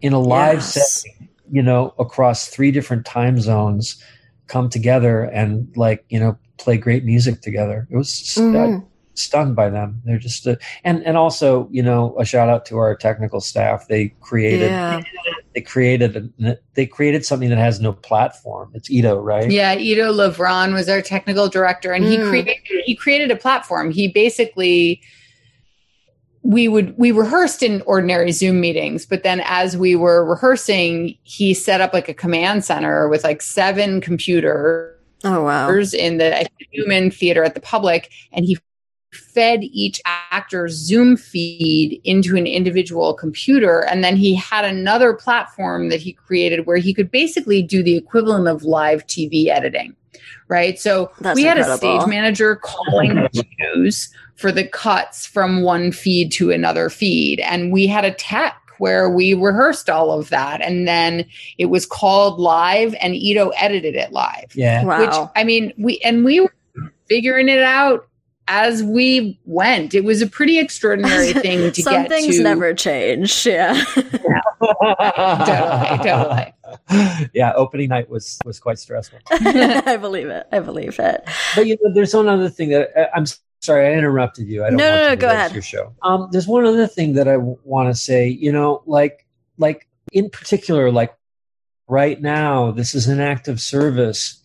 in, 0.00 0.12
a 0.12 0.18
live 0.18 0.56
yes. 0.56 1.02
setting, 1.02 1.28
you 1.50 1.62
know, 1.62 1.94
across 1.98 2.48
three 2.48 2.70
different 2.70 3.04
time 3.04 3.40
zones 3.40 4.02
come 4.46 4.68
together 4.68 5.24
and 5.24 5.74
like, 5.76 6.04
you 6.08 6.20
know, 6.20 6.38
play 6.58 6.76
great 6.76 7.04
music 7.04 7.40
together. 7.40 7.86
It 7.90 7.96
was 7.96 8.10
mm-hmm. 8.10 8.84
stunned 9.14 9.56
by 9.56 9.68
them. 9.68 10.00
They're 10.04 10.18
just, 10.18 10.46
uh, 10.46 10.56
and, 10.84 11.04
and 11.04 11.16
also, 11.16 11.68
you 11.70 11.82
know, 11.82 12.16
a 12.18 12.24
shout 12.24 12.48
out 12.48 12.64
to 12.66 12.78
our 12.78 12.96
technical 12.96 13.40
staff. 13.40 13.88
They 13.88 14.08
created, 14.20 14.70
yeah. 14.70 15.02
they 15.54 15.60
created, 15.60 16.32
a, 16.40 16.58
they 16.74 16.86
created 16.86 17.24
something 17.24 17.48
that 17.50 17.58
has 17.58 17.80
no 17.80 17.92
platform. 17.92 18.70
It's 18.74 18.90
Ido, 18.90 19.18
right? 19.18 19.50
Yeah. 19.50 19.74
Ido 19.74 20.12
Lavron 20.12 20.72
was 20.72 20.88
our 20.88 21.02
technical 21.02 21.48
director 21.48 21.92
and 21.92 22.04
mm. 22.04 22.10
he 22.10 22.16
created, 22.18 22.56
he 22.84 22.94
created 22.94 23.30
a 23.30 23.36
platform. 23.36 23.90
He 23.90 24.08
basically, 24.08 25.02
we 26.46 26.68
would 26.68 26.96
we 26.96 27.10
rehearsed 27.10 27.62
in 27.62 27.82
ordinary 27.82 28.30
zoom 28.30 28.60
meetings 28.60 29.04
but 29.04 29.24
then 29.24 29.42
as 29.44 29.76
we 29.76 29.96
were 29.96 30.24
rehearsing 30.24 31.16
he 31.24 31.52
set 31.52 31.80
up 31.80 31.92
like 31.92 32.08
a 32.08 32.14
command 32.14 32.64
center 32.64 33.08
with 33.08 33.24
like 33.24 33.42
seven 33.42 34.00
computers 34.00 34.94
oh 35.24 35.42
wow. 35.42 35.68
in 35.68 36.18
the 36.18 36.48
Newman 36.72 37.10
theater 37.10 37.42
at 37.42 37.54
the 37.54 37.60
public 37.60 38.10
and 38.32 38.44
he 38.44 38.56
fed 39.12 39.60
each 39.62 40.00
actor's 40.06 40.74
zoom 40.74 41.16
feed 41.16 42.00
into 42.04 42.36
an 42.36 42.46
individual 42.46 43.14
computer. 43.14 43.80
And 43.84 44.04
then 44.04 44.16
he 44.16 44.34
had 44.34 44.64
another 44.64 45.14
platform 45.14 45.88
that 45.88 46.00
he 46.00 46.12
created 46.12 46.66
where 46.66 46.76
he 46.76 46.92
could 46.92 47.10
basically 47.10 47.62
do 47.62 47.82
the 47.82 47.96
equivalent 47.96 48.46
of 48.46 48.64
live 48.64 49.06
tv 49.06 49.46
editing 49.46 49.96
right 50.48 50.78
so 50.78 51.10
That's 51.20 51.36
we 51.36 51.46
incredible. 51.46 51.68
had 51.70 51.74
a 51.74 51.76
stage 52.00 52.08
manager 52.08 52.56
calling 52.56 53.28
cues 53.28 54.12
for 54.36 54.52
the 54.52 54.66
cuts 54.66 55.26
from 55.26 55.62
one 55.62 55.90
feed 55.92 56.30
to 56.32 56.50
another 56.50 56.90
feed. 56.90 57.40
And 57.40 57.72
we 57.72 57.86
had 57.86 58.04
a 58.04 58.12
tech 58.12 58.60
where 58.78 59.08
we 59.08 59.32
rehearsed 59.32 59.88
all 59.88 60.12
of 60.12 60.28
that 60.28 60.60
and 60.60 60.86
then 60.86 61.24
it 61.56 61.66
was 61.66 61.86
called 61.86 62.38
live 62.38 62.94
and 63.00 63.14
Ido 63.14 63.48
edited 63.58 63.94
it 63.94 64.12
live. 64.12 64.54
Yeah. 64.54 64.84
Wow. 64.84 65.00
Which 65.00 65.30
I 65.34 65.44
mean, 65.44 65.72
we 65.78 65.98
and 66.04 66.24
we 66.24 66.40
were 66.40 66.52
figuring 67.08 67.48
it 67.48 67.62
out 67.62 68.06
as 68.48 68.82
we 68.82 69.40
went. 69.46 69.94
It 69.94 70.04
was 70.04 70.20
a 70.20 70.26
pretty 70.26 70.58
extraordinary 70.58 71.32
thing 71.32 71.72
to 71.72 71.82
Some 71.82 71.94
get 71.94 72.08
things 72.10 72.36
to. 72.36 72.42
never 72.42 72.74
change. 72.74 73.46
Yeah. 73.46 73.82
yeah. 73.96 74.40
Totally, 74.60 75.98
totally. 76.10 77.30
yeah, 77.34 77.52
opening 77.54 77.88
night 77.88 78.08
was 78.08 78.38
was 78.44 78.58
quite 78.58 78.78
stressful. 78.78 79.18
I 79.30 79.96
believe 79.96 80.28
it. 80.28 80.46
I 80.52 80.60
believe 80.60 80.98
it. 80.98 81.28
But 81.54 81.66
you 81.66 81.76
know, 81.82 81.92
there's 81.94 82.14
one 82.14 82.28
other 82.28 82.48
thing 82.48 82.70
that 82.70 82.90
uh, 82.96 83.06
I'm 83.14 83.24
sorry 83.60 83.88
I 83.88 83.92
interrupted 83.92 84.48
you. 84.48 84.64
I 84.64 84.70
don't 84.70 84.78
no, 84.78 84.84
want 84.84 84.96
no, 84.96 85.08
no. 85.08 85.10
to 85.10 85.16
Go 85.16 85.28
ahead. 85.28 85.52
Your 85.52 85.62
show. 85.62 85.94
Um, 86.02 86.28
there's 86.32 86.46
one 86.46 86.64
other 86.64 86.86
thing 86.86 87.14
that 87.14 87.28
I 87.28 87.34
w- 87.34 87.58
want 87.64 87.88
to 87.88 87.94
say. 87.94 88.28
You 88.28 88.52
know, 88.52 88.82
like 88.86 89.26
like 89.58 89.86
in 90.12 90.30
particular, 90.30 90.90
like 90.90 91.14
right 91.88 92.20
now, 92.20 92.70
this 92.70 92.94
is 92.94 93.08
an 93.08 93.20
act 93.20 93.48
of 93.48 93.60
service. 93.60 94.42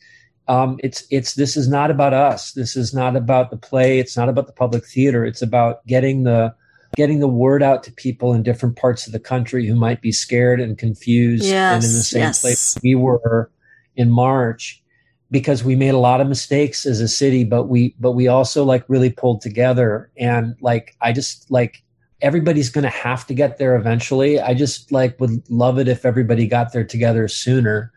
Um, 0.47 0.79
it's 0.83 1.05
it's 1.09 1.35
this 1.35 1.55
is 1.55 1.67
not 1.67 1.91
about 1.91 2.13
us. 2.13 2.51
This 2.53 2.75
is 2.75 2.93
not 2.93 3.15
about 3.15 3.51
the 3.51 3.57
play. 3.57 3.99
It's 3.99 4.17
not 4.17 4.29
about 4.29 4.47
the 4.47 4.53
public 4.53 4.85
theater. 4.85 5.25
It's 5.25 5.41
about 5.41 5.85
getting 5.87 6.23
the 6.23 6.55
getting 6.95 7.19
the 7.19 7.27
word 7.27 7.63
out 7.63 7.83
to 7.83 7.91
people 7.91 8.33
in 8.33 8.43
different 8.43 8.75
parts 8.75 9.07
of 9.07 9.13
the 9.13 9.19
country 9.19 9.65
who 9.67 9.75
might 9.75 10.01
be 10.01 10.11
scared 10.11 10.59
and 10.59 10.77
confused 10.77 11.45
yes, 11.45 11.75
and 11.75 11.83
in 11.83 11.97
the 11.97 12.03
same 12.03 12.21
yes. 12.21 12.41
place 12.41 12.77
we 12.83 12.95
were 12.95 13.49
in 13.95 14.09
March 14.09 14.81
because 15.29 15.63
we 15.63 15.75
made 15.75 15.93
a 15.93 15.97
lot 15.97 16.19
of 16.19 16.27
mistakes 16.27 16.85
as 16.85 16.99
a 16.99 17.07
city 17.07 17.43
but 17.43 17.63
we 17.65 17.95
but 17.99 18.11
we 18.11 18.27
also 18.27 18.63
like 18.63 18.83
really 18.87 19.09
pulled 19.09 19.41
together 19.41 20.11
and 20.17 20.55
like 20.61 20.95
I 21.01 21.13
just 21.13 21.49
like 21.49 21.83
everybody's 22.21 22.69
going 22.69 22.83
to 22.83 22.89
have 22.89 23.25
to 23.27 23.33
get 23.33 23.57
there 23.57 23.75
eventually 23.75 24.39
I 24.39 24.53
just 24.53 24.91
like 24.91 25.19
would 25.19 25.49
love 25.49 25.79
it 25.79 25.87
if 25.87 26.05
everybody 26.05 26.45
got 26.47 26.73
there 26.73 26.83
together 26.83 27.27
sooner 27.27 27.91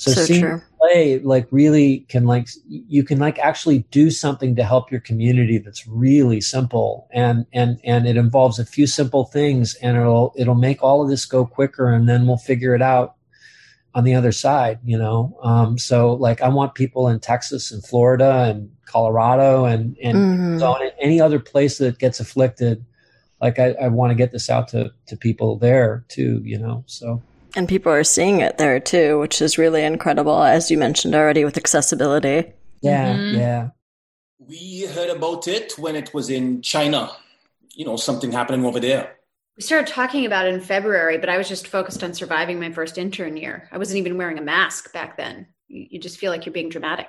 so, 0.00 0.12
So 0.12 0.22
seeing 0.22 0.40
true. 0.40 0.62
Play 0.80 1.18
like 1.20 1.46
really 1.50 2.00
can 2.08 2.24
like 2.24 2.48
you 2.66 3.04
can 3.04 3.18
like 3.18 3.38
actually 3.38 3.80
do 3.90 4.10
something 4.10 4.56
to 4.56 4.64
help 4.64 4.90
your 4.90 5.00
community 5.00 5.58
that's 5.58 5.86
really 5.86 6.40
simple. 6.40 7.06
And 7.12 7.46
and 7.52 7.78
and 7.84 8.06
it 8.08 8.16
involves 8.16 8.58
a 8.58 8.64
few 8.64 8.86
simple 8.86 9.24
things 9.26 9.74
and 9.82 9.96
it'll 9.96 10.32
it'll 10.36 10.54
make 10.54 10.82
all 10.82 11.02
of 11.02 11.10
this 11.10 11.26
go 11.26 11.44
quicker 11.46 11.88
and 11.92 12.08
then 12.08 12.26
we'll 12.26 12.38
figure 12.38 12.74
it 12.74 12.82
out 12.82 13.16
on 13.94 14.04
the 14.04 14.14
other 14.14 14.32
side 14.32 14.78
you 14.84 14.96
know? 14.98 15.36
Um 15.42 15.76
so 15.78 16.14
like 16.14 16.40
i 16.42 16.48
want 16.48 16.74
people 16.74 17.08
in 17.08 17.18
texas 17.20 17.72
and 17.72 17.84
florida 17.84 18.44
and 18.44 18.70
colorado 18.86 19.64
and 19.64 19.96
and 20.02 20.16
Mhm. 20.16 20.60
so 20.60 20.76
any 21.00 21.20
other 21.20 21.40
place 21.40 21.78
that 21.78 21.98
gets 21.98 22.20
afflicted 22.20 22.84
like 23.40 23.58
i, 23.58 23.72
I 23.82 23.88
want 23.88 24.10
to 24.12 24.14
get 24.14 24.32
this 24.32 24.48
out 24.48 24.68
to 24.68 24.92
to 25.06 25.16
people 25.16 25.56
there 25.58 26.04
too 26.08 26.40
you 26.44 26.58
know? 26.58 26.84
So 26.86 27.20
And 27.56 27.68
people 27.68 27.92
are 27.92 28.04
seeing 28.04 28.40
it 28.40 28.58
there 28.58 28.78
too, 28.80 29.18
which 29.18 29.42
is 29.42 29.58
really 29.58 29.82
incredible, 29.82 30.42
as 30.42 30.70
you 30.70 30.78
mentioned 30.78 31.14
already 31.14 31.44
with 31.44 31.56
accessibility. 31.56 32.52
yeah 32.82 33.14
Mhm. 33.14 33.38
yeah 33.38 33.68
We 34.38 34.86
heard 34.86 35.10
about 35.10 35.46
it 35.48 35.74
when 35.78 35.94
it 35.96 36.12
was 36.14 36.30
in 36.30 36.62
China. 36.62 37.10
You 37.74 37.84
know, 37.84 37.96
something 37.96 38.32
happening 38.32 38.64
over 38.64 38.80
there. 38.80 39.16
We 39.56 39.62
started 39.62 39.86
talking 39.92 40.24
about 40.26 40.46
it 40.46 40.54
in 40.54 40.60
February, 40.60 41.18
but 41.18 41.28
I 41.28 41.36
was 41.38 41.48
just 41.48 41.68
focused 41.68 42.02
on 42.02 42.14
surviving 42.14 42.58
my 42.58 42.70
first 42.72 42.96
intern 42.98 43.36
year. 43.36 43.68
I 43.70 43.78
wasn't 43.78 43.98
even 43.98 44.16
wearing 44.16 44.38
a 44.38 44.42
mask 44.42 44.92
back 44.92 45.16
then. 45.16 45.46
You, 45.68 45.86
you 45.90 45.98
just 46.00 46.18
feel 46.18 46.30
like 46.32 46.46
you're 46.46 46.52
being 46.52 46.70
dramatic. 46.70 47.08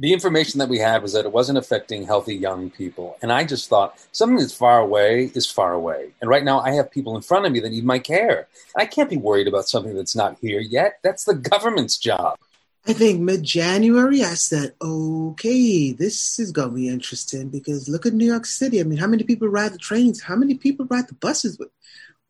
The 0.00 0.12
information 0.12 0.58
that 0.58 0.68
we 0.68 0.78
had 0.78 1.02
was 1.02 1.12
that 1.12 1.24
it 1.24 1.32
wasn't 1.32 1.58
affecting 1.58 2.04
healthy 2.04 2.36
young 2.36 2.70
people. 2.70 3.16
And 3.20 3.32
I 3.32 3.44
just 3.44 3.68
thought 3.68 3.98
something 4.12 4.38
that's 4.38 4.54
far 4.54 4.78
away 4.78 5.32
is 5.34 5.50
far 5.50 5.72
away. 5.72 6.10
And 6.20 6.30
right 6.30 6.44
now 6.44 6.60
I 6.60 6.70
have 6.72 6.90
people 6.90 7.16
in 7.16 7.22
front 7.22 7.46
of 7.46 7.52
me 7.52 7.58
that 7.60 7.70
need 7.70 7.84
my 7.84 7.98
care. 7.98 8.46
I 8.76 8.86
can't 8.86 9.10
be 9.10 9.16
worried 9.16 9.48
about 9.48 9.68
something 9.68 9.96
that's 9.96 10.14
not 10.14 10.38
here 10.40 10.60
yet. 10.60 10.98
That's 11.02 11.24
the 11.24 11.34
government's 11.34 11.98
job. 11.98 12.38
I 12.86 12.92
think 12.92 13.20
mid 13.20 13.42
January, 13.42 14.22
I 14.22 14.34
said, 14.34 14.72
okay, 14.80 15.92
this 15.92 16.38
is 16.38 16.52
going 16.52 16.70
to 16.70 16.74
be 16.74 16.88
interesting 16.88 17.48
because 17.48 17.88
look 17.88 18.06
at 18.06 18.14
New 18.14 18.26
York 18.26 18.46
City. 18.46 18.80
I 18.80 18.84
mean, 18.84 18.98
how 18.98 19.08
many 19.08 19.24
people 19.24 19.48
ride 19.48 19.72
the 19.72 19.78
trains? 19.78 20.22
How 20.22 20.36
many 20.36 20.54
people 20.54 20.86
ride 20.86 21.08
the 21.08 21.14
buses? 21.14 21.60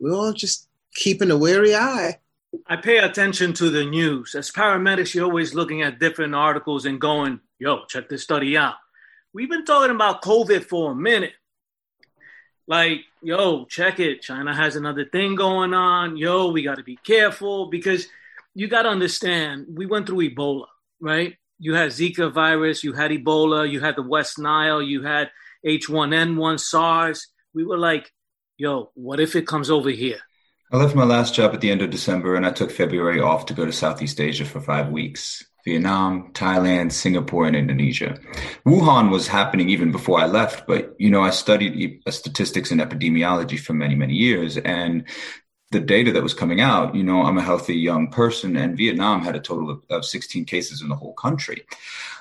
We're 0.00 0.14
all 0.14 0.32
just 0.32 0.66
keeping 0.94 1.30
a 1.30 1.36
wary 1.36 1.74
eye. 1.74 2.18
I 2.66 2.76
pay 2.76 2.96
attention 2.96 3.52
to 3.54 3.68
the 3.68 3.84
news. 3.84 4.34
As 4.34 4.50
paramedics, 4.50 5.14
you're 5.14 5.26
always 5.26 5.54
looking 5.54 5.82
at 5.82 5.98
different 5.98 6.34
articles 6.34 6.86
and 6.86 6.98
going, 6.98 7.40
yo, 7.58 7.84
check 7.86 8.08
this 8.08 8.22
study 8.22 8.56
out. 8.56 8.74
We've 9.32 9.50
been 9.50 9.64
talking 9.64 9.94
about 9.94 10.22
COVID 10.22 10.64
for 10.64 10.92
a 10.92 10.94
minute. 10.94 11.32
Like, 12.66 13.00
yo, 13.22 13.64
check 13.64 13.98
it. 13.98 14.22
China 14.22 14.54
has 14.54 14.76
another 14.76 15.04
thing 15.04 15.34
going 15.34 15.74
on. 15.74 16.16
Yo, 16.16 16.50
we 16.50 16.62
got 16.62 16.76
to 16.76 16.82
be 16.82 16.98
careful 17.04 17.70
because 17.70 18.06
you 18.54 18.68
got 18.68 18.82
to 18.82 18.88
understand, 18.88 19.66
we 19.74 19.86
went 19.86 20.06
through 20.06 20.30
Ebola, 20.30 20.66
right? 21.00 21.34
You 21.58 21.74
had 21.74 21.90
Zika 21.90 22.32
virus, 22.32 22.84
you 22.84 22.92
had 22.92 23.10
Ebola, 23.10 23.68
you 23.68 23.80
had 23.80 23.96
the 23.96 24.02
West 24.02 24.38
Nile, 24.38 24.82
you 24.82 25.02
had 25.02 25.30
H1N1, 25.66 26.60
SARS. 26.60 27.28
We 27.54 27.64
were 27.64 27.78
like, 27.78 28.12
yo, 28.56 28.90
what 28.94 29.18
if 29.18 29.34
it 29.34 29.46
comes 29.46 29.70
over 29.70 29.90
here? 29.90 30.18
I 30.70 30.76
left 30.76 30.94
my 30.94 31.04
last 31.04 31.34
job 31.34 31.54
at 31.54 31.62
the 31.62 31.70
end 31.70 31.80
of 31.80 31.90
December 31.90 32.34
and 32.34 32.46
I 32.46 32.50
took 32.50 32.70
February 32.70 33.20
off 33.20 33.46
to 33.46 33.54
go 33.54 33.64
to 33.64 33.72
Southeast 33.72 34.20
Asia 34.20 34.44
for 34.44 34.60
five 34.60 34.88
weeks 34.88 35.47
Vietnam, 35.64 36.32
Thailand, 36.32 36.92
Singapore, 36.92 37.46
and 37.46 37.56
Indonesia. 37.56 38.18
Wuhan 38.64 39.10
was 39.10 39.28
happening 39.28 39.68
even 39.68 39.92
before 39.92 40.20
I 40.20 40.26
left, 40.26 40.66
but 40.66 40.94
you 40.98 41.10
know, 41.10 41.22
I 41.22 41.30
studied 41.30 41.76
e- 41.76 42.00
uh, 42.06 42.10
statistics 42.10 42.70
and 42.70 42.80
epidemiology 42.80 43.58
for 43.58 43.74
many, 43.74 43.94
many 43.94 44.14
years. 44.14 44.56
And 44.56 45.04
the 45.70 45.80
data 45.80 46.12
that 46.12 46.22
was 46.22 46.34
coming 46.34 46.60
out, 46.60 46.94
you 46.94 47.02
know, 47.02 47.22
I'm 47.22 47.38
a 47.38 47.42
healthy 47.42 47.76
young 47.76 48.10
person, 48.10 48.56
and 48.56 48.76
Vietnam 48.76 49.22
had 49.22 49.36
a 49.36 49.40
total 49.40 49.70
of, 49.70 49.82
of 49.90 50.04
16 50.04 50.44
cases 50.46 50.80
in 50.80 50.88
the 50.88 50.96
whole 50.96 51.14
country. 51.14 51.66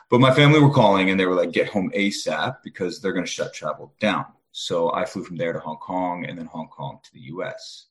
But 0.09 0.21
my 0.21 0.33
family 0.33 0.59
were 0.59 0.73
calling 0.73 1.09
and 1.09 1.19
they 1.19 1.25
were 1.25 1.35
like, 1.35 1.51
get 1.51 1.69
home 1.69 1.91
ASAP 1.95 2.57
because 2.63 3.01
they're 3.01 3.13
going 3.13 3.25
to 3.25 3.31
shut 3.31 3.53
travel 3.53 3.93
down. 3.99 4.25
So 4.51 4.91
I 4.93 5.05
flew 5.05 5.23
from 5.23 5.37
there 5.37 5.53
to 5.53 5.59
Hong 5.59 5.77
Kong 5.77 6.25
and 6.25 6.37
then 6.37 6.45
Hong 6.45 6.69
Kong 6.69 6.99
to 7.03 7.13
the 7.13 7.19
US 7.33 7.87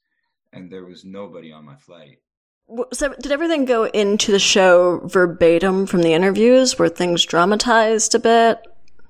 and 0.52 0.70
there 0.70 0.85
was 0.85 1.04
nobody 1.04 1.52
on 1.52 1.64
my 1.64 1.76
flight. 1.76 2.18
So, 2.92 3.14
did 3.20 3.31
everything 3.31 3.64
go 3.64 3.85
into 3.85 4.33
the 4.33 4.38
show 4.40 5.00
verbatim 5.05 5.87
from 5.87 6.02
the 6.02 6.12
interviews? 6.14 6.79
Were 6.79 6.88
things 6.88 7.24
dramatized 7.24 8.14
a 8.14 8.18
bit? 8.18 8.59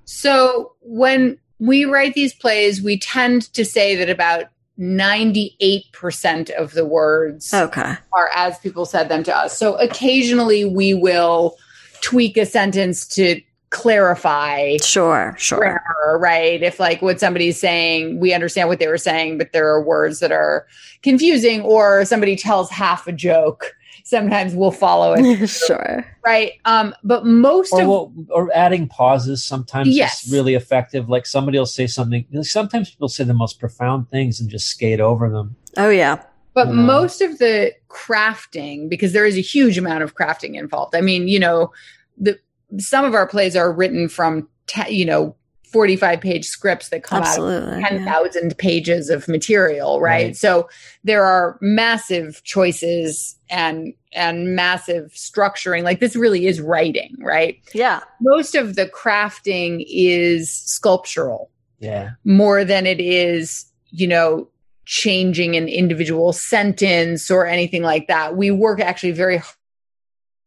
So 0.04 0.72
when 0.82 1.38
we 1.58 1.84
write 1.84 2.14
these 2.14 2.34
plays, 2.34 2.82
we 2.82 2.98
tend 2.98 3.52
to 3.54 3.64
say 3.64 3.96
that 3.96 4.10
about 4.10 4.44
98% 4.78 6.50
of 6.50 6.72
the 6.72 6.84
words 6.84 7.52
Okay. 7.52 7.94
are 8.12 8.30
as 8.34 8.58
people 8.58 8.84
said 8.84 9.08
them 9.08 9.22
to 9.24 9.34
us. 9.36 9.56
So 9.56 9.74
occasionally 9.76 10.64
we 10.64 10.94
will 10.94 11.56
tweak 12.02 12.36
a 12.36 12.46
sentence 12.46 13.06
to 13.08 13.40
clarify 13.70 14.76
Sure, 14.82 15.34
sure. 15.38 15.58
grammar, 15.58 16.18
right? 16.18 16.62
If 16.62 16.78
like 16.80 17.02
what 17.02 17.20
somebody's 17.20 17.58
saying, 17.58 18.20
we 18.20 18.32
understand 18.32 18.68
what 18.68 18.78
they 18.78 18.88
were 18.88 18.98
saying, 18.98 19.38
but 19.38 19.52
there 19.52 19.68
are 19.68 19.82
words 19.82 20.20
that 20.20 20.32
are 20.32 20.66
confusing, 21.02 21.60
or 21.62 22.04
somebody 22.04 22.36
tells 22.36 22.70
half 22.70 23.06
a 23.06 23.12
joke. 23.12 23.74
Sometimes 24.04 24.54
we'll 24.54 24.70
follow 24.70 25.14
it, 25.18 25.46
sure. 25.48 26.04
right? 26.24 26.52
Um, 26.64 26.94
but 27.02 27.26
most 27.26 27.72
or, 27.72 27.82
of 27.82 27.88
well, 27.88 28.12
or 28.30 28.50
adding 28.54 28.86
pauses 28.86 29.42
sometimes 29.44 29.88
Yes. 29.88 30.24
is 30.26 30.32
really 30.32 30.54
effective. 30.54 31.08
Like 31.08 31.26
somebody 31.26 31.58
will 31.58 31.66
say 31.66 31.88
something. 31.88 32.24
Sometimes 32.42 32.90
people 32.90 33.08
say 33.08 33.24
the 33.24 33.34
most 33.34 33.58
profound 33.58 34.08
things 34.10 34.38
and 34.40 34.48
just 34.48 34.68
skate 34.68 35.00
over 35.00 35.28
them. 35.28 35.56
Oh, 35.76 35.88
yeah. 35.90 36.22
But 36.54 36.68
Yeah. 36.68 36.74
most 36.74 37.20
of 37.20 37.38
the 37.38 37.72
crafting, 37.88 38.88
because 38.88 39.12
there 39.12 39.26
is 39.26 39.36
a 39.36 39.40
huge 39.40 39.76
amount 39.76 40.04
of 40.04 40.14
crafting 40.14 40.54
involved. 40.54 40.94
I 40.94 41.00
mean, 41.00 41.26
you 41.26 41.40
know, 41.40 41.72
the 42.16 42.38
some 42.78 43.04
of 43.04 43.14
our 43.14 43.26
plays 43.26 43.56
are 43.56 43.72
written 43.72 44.08
from 44.08 44.48
te- 44.66 44.94
you 44.94 45.04
know 45.04 45.34
45 45.72 46.20
page 46.20 46.46
scripts 46.46 46.88
that 46.90 47.02
come 47.02 47.22
out 47.22 47.38
of 47.38 47.44
Absolutely. 47.44 47.80
yeah. 47.80 47.88
10,000 47.88 48.56
pages 48.56 49.10
of 49.10 49.26
material, 49.28 50.00
right? 50.00 50.26
Right. 50.26 50.36
So 50.36 50.68
there 51.02 51.24
are 51.24 51.58
massive 51.60 52.42
choices 52.44 53.36
and 53.50 53.92
and 54.12 54.54
massive 54.54 55.12
structuring. 55.12 55.82
Like 55.82 56.00
this 56.00 56.16
really 56.16 56.46
is 56.46 56.60
writing, 56.60 57.16
right? 57.20 57.58
Yeah. 57.74 58.00
Most 58.20 58.54
of 58.54 58.76
the 58.76 58.86
crafting 58.86 59.84
is 59.88 60.50
sculptural 60.50 61.50
Yeah, 61.80 62.10
more 62.24 62.64
than 62.64 62.86
it 62.86 63.00
is, 63.00 63.66
you 63.90 64.06
know, 64.06 64.48
changing 64.86 65.56
an 65.56 65.68
individual 65.68 66.32
sentence 66.32 67.28
or 67.30 67.44
anything 67.44 67.82
like 67.82 68.06
that. 68.06 68.36
We 68.36 68.50
work 68.52 68.80
actually 68.80 69.12
very 69.12 69.42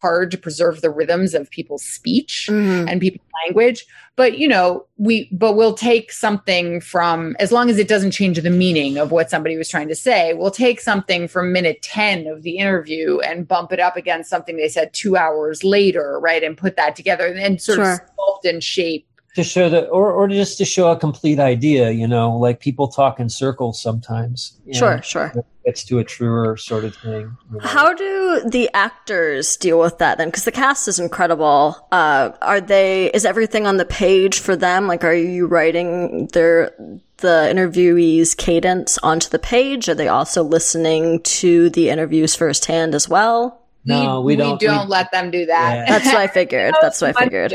hard 0.01 0.31
to 0.31 0.37
preserve 0.37 0.81
the 0.81 0.89
rhythms 0.89 1.33
of 1.33 1.49
people's 1.51 1.83
speech 1.83 2.47
Mhm. 2.49 2.89
and 2.89 3.01
people's 3.01 3.25
language. 3.45 3.85
But, 4.15 4.37
you 4.37 4.47
know, 4.47 4.85
we, 4.97 5.29
but 5.31 5.53
we'll 5.55 5.73
take 5.73 6.11
something 6.11 6.81
from, 6.81 7.35
as 7.39 7.51
long 7.51 7.69
as 7.69 7.77
it 7.77 7.87
doesn't 7.87 8.11
change 8.11 8.39
the 8.41 8.49
meaning 8.49 8.97
of 8.97 9.11
what 9.11 9.29
somebody 9.29 9.57
was 9.57 9.69
trying 9.69 9.87
to 9.87 9.95
say, 9.95 10.33
we'll 10.33 10.51
take 10.51 10.81
something 10.81 11.27
from 11.27 11.53
minute 11.53 11.81
10 11.81 12.27
of 12.27 12.43
the 12.43 12.57
interview 12.57 13.19
and 13.19 13.47
bump 13.47 13.71
it 13.71 13.79
up 13.79 13.95
against 13.95 14.29
something 14.29 14.57
they 14.57 14.67
said 14.67 14.93
two 14.93 15.15
hours 15.15 15.63
later, 15.63 16.19
right? 16.19 16.43
And 16.43 16.57
put 16.57 16.75
that 16.75 16.95
together 16.95 17.27
and 17.27 17.37
then 17.37 17.59
sort 17.59 17.77
Sure. 17.77 17.93
of 17.93 17.99
sculpt 17.99 18.49
and 18.49 18.63
shape 18.63 19.07
to 19.35 19.43
show 19.43 19.69
that, 19.69 19.87
or 19.89 20.11
or 20.11 20.27
just 20.27 20.57
to 20.57 20.65
show 20.65 20.91
a 20.91 20.97
complete 20.97 21.39
idea. 21.39 21.91
You 21.91 22.07
know, 22.07 22.35
like 22.35 22.59
people 22.59 22.87
talk 22.87 23.19
in 23.19 23.29
circles 23.29 23.81
sometimes. 23.81 24.59
Sure, 24.73 25.01
sure. 25.01 25.33
Gets 25.65 25.83
to 25.85 25.99
a 25.99 26.03
truer 26.03 26.57
sort 26.57 26.83
of 26.83 26.95
thing. 26.95 27.37
you 27.51 27.57
know. 27.59 27.67
How 27.67 27.93
do 27.93 28.41
the 28.49 28.69
actors 28.73 29.55
deal 29.57 29.79
with 29.79 29.97
that 29.99 30.17
then? 30.17 30.29
Because 30.29 30.45
the 30.45 30.51
cast 30.51 30.87
is 30.87 30.99
incredible. 30.99 31.77
Uh, 31.91 32.31
are 32.41 32.61
they? 32.61 33.11
Is 33.11 33.25
everything 33.25 33.67
on 33.67 33.77
the 33.77 33.85
page 33.85 34.39
for 34.39 34.55
them? 34.55 34.87
Like, 34.87 35.03
are 35.03 35.13
you 35.13 35.47
writing 35.47 36.27
their 36.33 36.73
the 37.17 37.51
interviewees' 37.53 38.35
cadence 38.35 38.97
onto 38.99 39.29
the 39.29 39.39
page? 39.39 39.89
Are 39.89 39.95
they 39.95 40.07
also 40.07 40.43
listening 40.43 41.21
to 41.23 41.69
the 41.69 41.89
interviews 41.89 42.35
firsthand 42.35 42.95
as 42.95 43.07
well? 43.09 43.61
No, 43.85 44.21
we 44.21 44.35
don't. 44.35 44.61
We 44.61 44.67
don't 44.67 44.87
we, 44.87 44.91
let 44.91 45.11
them 45.11 45.31
do 45.31 45.45
that. 45.45 45.75
Yeah. 45.75 45.85
That's 45.87 46.05
what 46.07 46.17
I 46.17 46.27
figured. 46.27 46.75
That's 46.81 47.01
what 47.01 47.15
I 47.15 47.23
figured. 47.23 47.53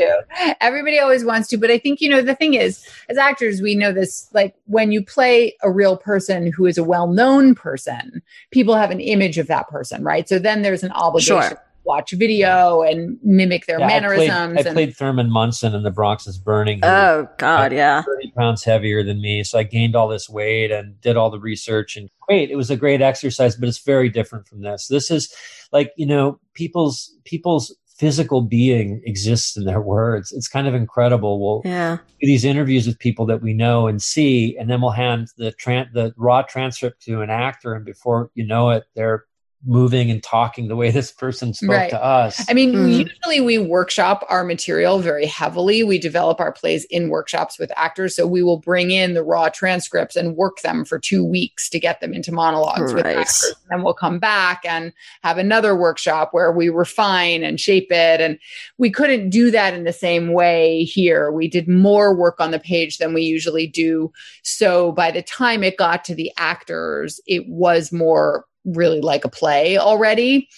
Everybody 0.59 0.99
always 0.99 1.23
wants 1.23 1.47
to, 1.49 1.57
but 1.57 1.69
I 1.69 1.77
think 1.77 2.01
you 2.01 2.09
know 2.09 2.21
the 2.21 2.35
thing 2.35 2.55
is, 2.55 2.85
as 3.09 3.17
actors, 3.17 3.61
we 3.61 3.75
know 3.75 3.91
this. 3.91 4.27
Like 4.33 4.55
when 4.65 4.91
you 4.91 5.03
play 5.03 5.55
a 5.61 5.71
real 5.71 5.97
person 5.97 6.51
who 6.51 6.65
is 6.65 6.77
a 6.77 6.83
well-known 6.83 7.55
person, 7.55 8.21
people 8.51 8.75
have 8.75 8.91
an 8.91 8.99
image 8.99 9.37
of 9.37 9.47
that 9.47 9.67
person, 9.67 10.03
right? 10.03 10.27
So 10.27 10.39
then 10.39 10.61
there's 10.61 10.83
an 10.83 10.91
obligation. 10.91 11.41
Sure. 11.41 11.49
to 11.49 11.61
Watch 11.85 12.13
video 12.13 12.81
and 12.81 13.19
mimic 13.21 13.67
their 13.67 13.79
Yeah, 13.79 13.85
mannerisms. 13.85 14.31
I 14.31 14.53
played, 14.53 14.65
I 14.65 14.69
and, 14.69 14.75
played 14.75 14.97
Thurman 14.97 15.29
Munson 15.29 15.75
in 15.75 15.83
The 15.83 15.91
Bronx 15.91 16.25
is 16.25 16.39
Burning. 16.39 16.79
Oh 16.81 17.29
God, 17.37 17.71
yeah. 17.71 18.01
30 18.01 18.31
pounds 18.31 18.63
heavier 18.63 19.03
than 19.03 19.21
me. 19.21 19.43
So 19.43 19.59
I 19.59 19.63
gained 19.63 19.95
all 19.95 20.07
this 20.07 20.27
weight 20.27 20.71
and 20.71 20.99
did 20.99 21.15
all 21.15 21.29
the 21.29 21.39
research 21.39 21.95
and 21.95 22.09
great. 22.21 22.49
It 22.49 22.55
was 22.55 22.71
a 22.71 22.75
great 22.75 23.03
exercise, 23.03 23.55
but 23.55 23.69
it's 23.69 23.77
very 23.77 24.09
different 24.09 24.47
from 24.47 24.63
this. 24.63 24.87
This 24.87 25.11
is 25.11 25.31
like, 25.75 25.91
you 25.97 26.05
know, 26.05 26.39
people's 26.53 26.97
people's 27.25 27.75
physical 27.97 28.41
being 28.41 29.01
exists 29.05 29.55
in 29.57 29.63
their 29.65 29.81
words. 29.81 30.31
It's 30.31 30.49
kind 30.49 30.67
of 30.67 30.73
incredible. 30.73 31.31
We'll 31.43 31.61
Yeah. 31.63 31.97
do 32.21 32.27
these 32.27 32.43
interviews 32.45 32.85
with 32.87 32.97
people 32.99 33.25
that 33.27 33.41
we 33.41 33.53
know 33.53 33.87
and 33.87 34.01
see, 34.01 34.57
and 34.57 34.69
then 34.69 34.81
we'll 34.81 34.91
hand 35.05 35.27
the 35.37 35.51
tran- 35.63 35.91
the 35.93 36.13
raw 36.17 36.41
transcript 36.41 37.01
to 37.03 37.21
an 37.21 37.29
actor, 37.29 37.73
and 37.73 37.85
before 37.85 38.31
you 38.35 38.45
know 38.45 38.69
it, 38.71 38.83
they're 38.95 39.25
moving 39.65 40.11
and 40.11 40.21
talking 40.21 40.67
the 40.67 40.75
way 40.75 40.91
this 40.91 41.11
person 41.11 41.53
spoke 41.53 41.69
Right. 41.69 41.89
to 41.89 42.03
us. 42.03 42.45
I 42.47 42.53
mean, 42.53 42.73
Mhm. 42.73 43.09
usually 43.09 43.41
we 43.41 43.57
workshop 43.57 44.25
our 44.29 44.43
material 44.43 44.99
very 44.99 45.25
heavily. 45.25 45.83
We 45.83 45.97
develop 45.97 46.39
our 46.39 46.51
plays 46.51 46.85
in 46.85 47.09
workshops 47.09 47.57
with 47.57 47.71
actors. 47.75 48.15
So 48.15 48.27
we 48.27 48.43
will 48.43 48.59
bring 48.59 48.91
in 48.91 49.13
the 49.13 49.23
raw 49.23 49.49
transcripts 49.49 50.15
and 50.15 50.35
work 50.35 50.61
them 50.61 50.85
for 50.85 50.99
two 50.99 51.25
weeks 51.25 51.69
to 51.69 51.79
get 51.79 51.99
them 51.99 52.13
into 52.13 52.31
monologues 52.31 52.93
with 52.93 53.05
actors. 53.05 53.55
And 53.69 53.79
then 53.79 53.83
we'll 53.83 53.93
come 53.93 54.19
back 54.19 54.61
and 54.65 54.93
have 55.23 55.37
another 55.37 55.75
workshop 55.75 56.29
where 56.31 56.51
we 56.51 56.69
refine 56.69 57.43
and 57.43 57.59
shape 57.59 57.91
it. 57.91 58.21
And 58.21 58.37
we 58.77 58.91
couldn't 58.91 59.29
do 59.29 59.49
that 59.51 59.73
in 59.73 59.83
the 59.83 59.93
same 59.93 60.31
way 60.31 60.83
here. 60.83 61.31
We 61.31 61.47
did 61.47 61.67
more 61.67 62.15
work 62.15 62.39
on 62.39 62.51
the 62.51 62.59
page 62.59 62.99
than 62.99 63.13
we 63.13 63.23
usually 63.23 63.67
do. 63.67 64.11
So 64.43 64.91
by 64.91 65.11
the 65.11 65.23
time 65.23 65.63
it 65.63 65.77
got 65.77 66.05
to 66.05 66.15
the 66.15 66.31
actors, 66.37 67.19
it 67.25 67.47
was 67.47 67.91
more 67.91 68.45
really 68.65 69.01
like 69.01 69.25
a 69.25 69.29
play 69.29 69.77
already. 69.77 70.49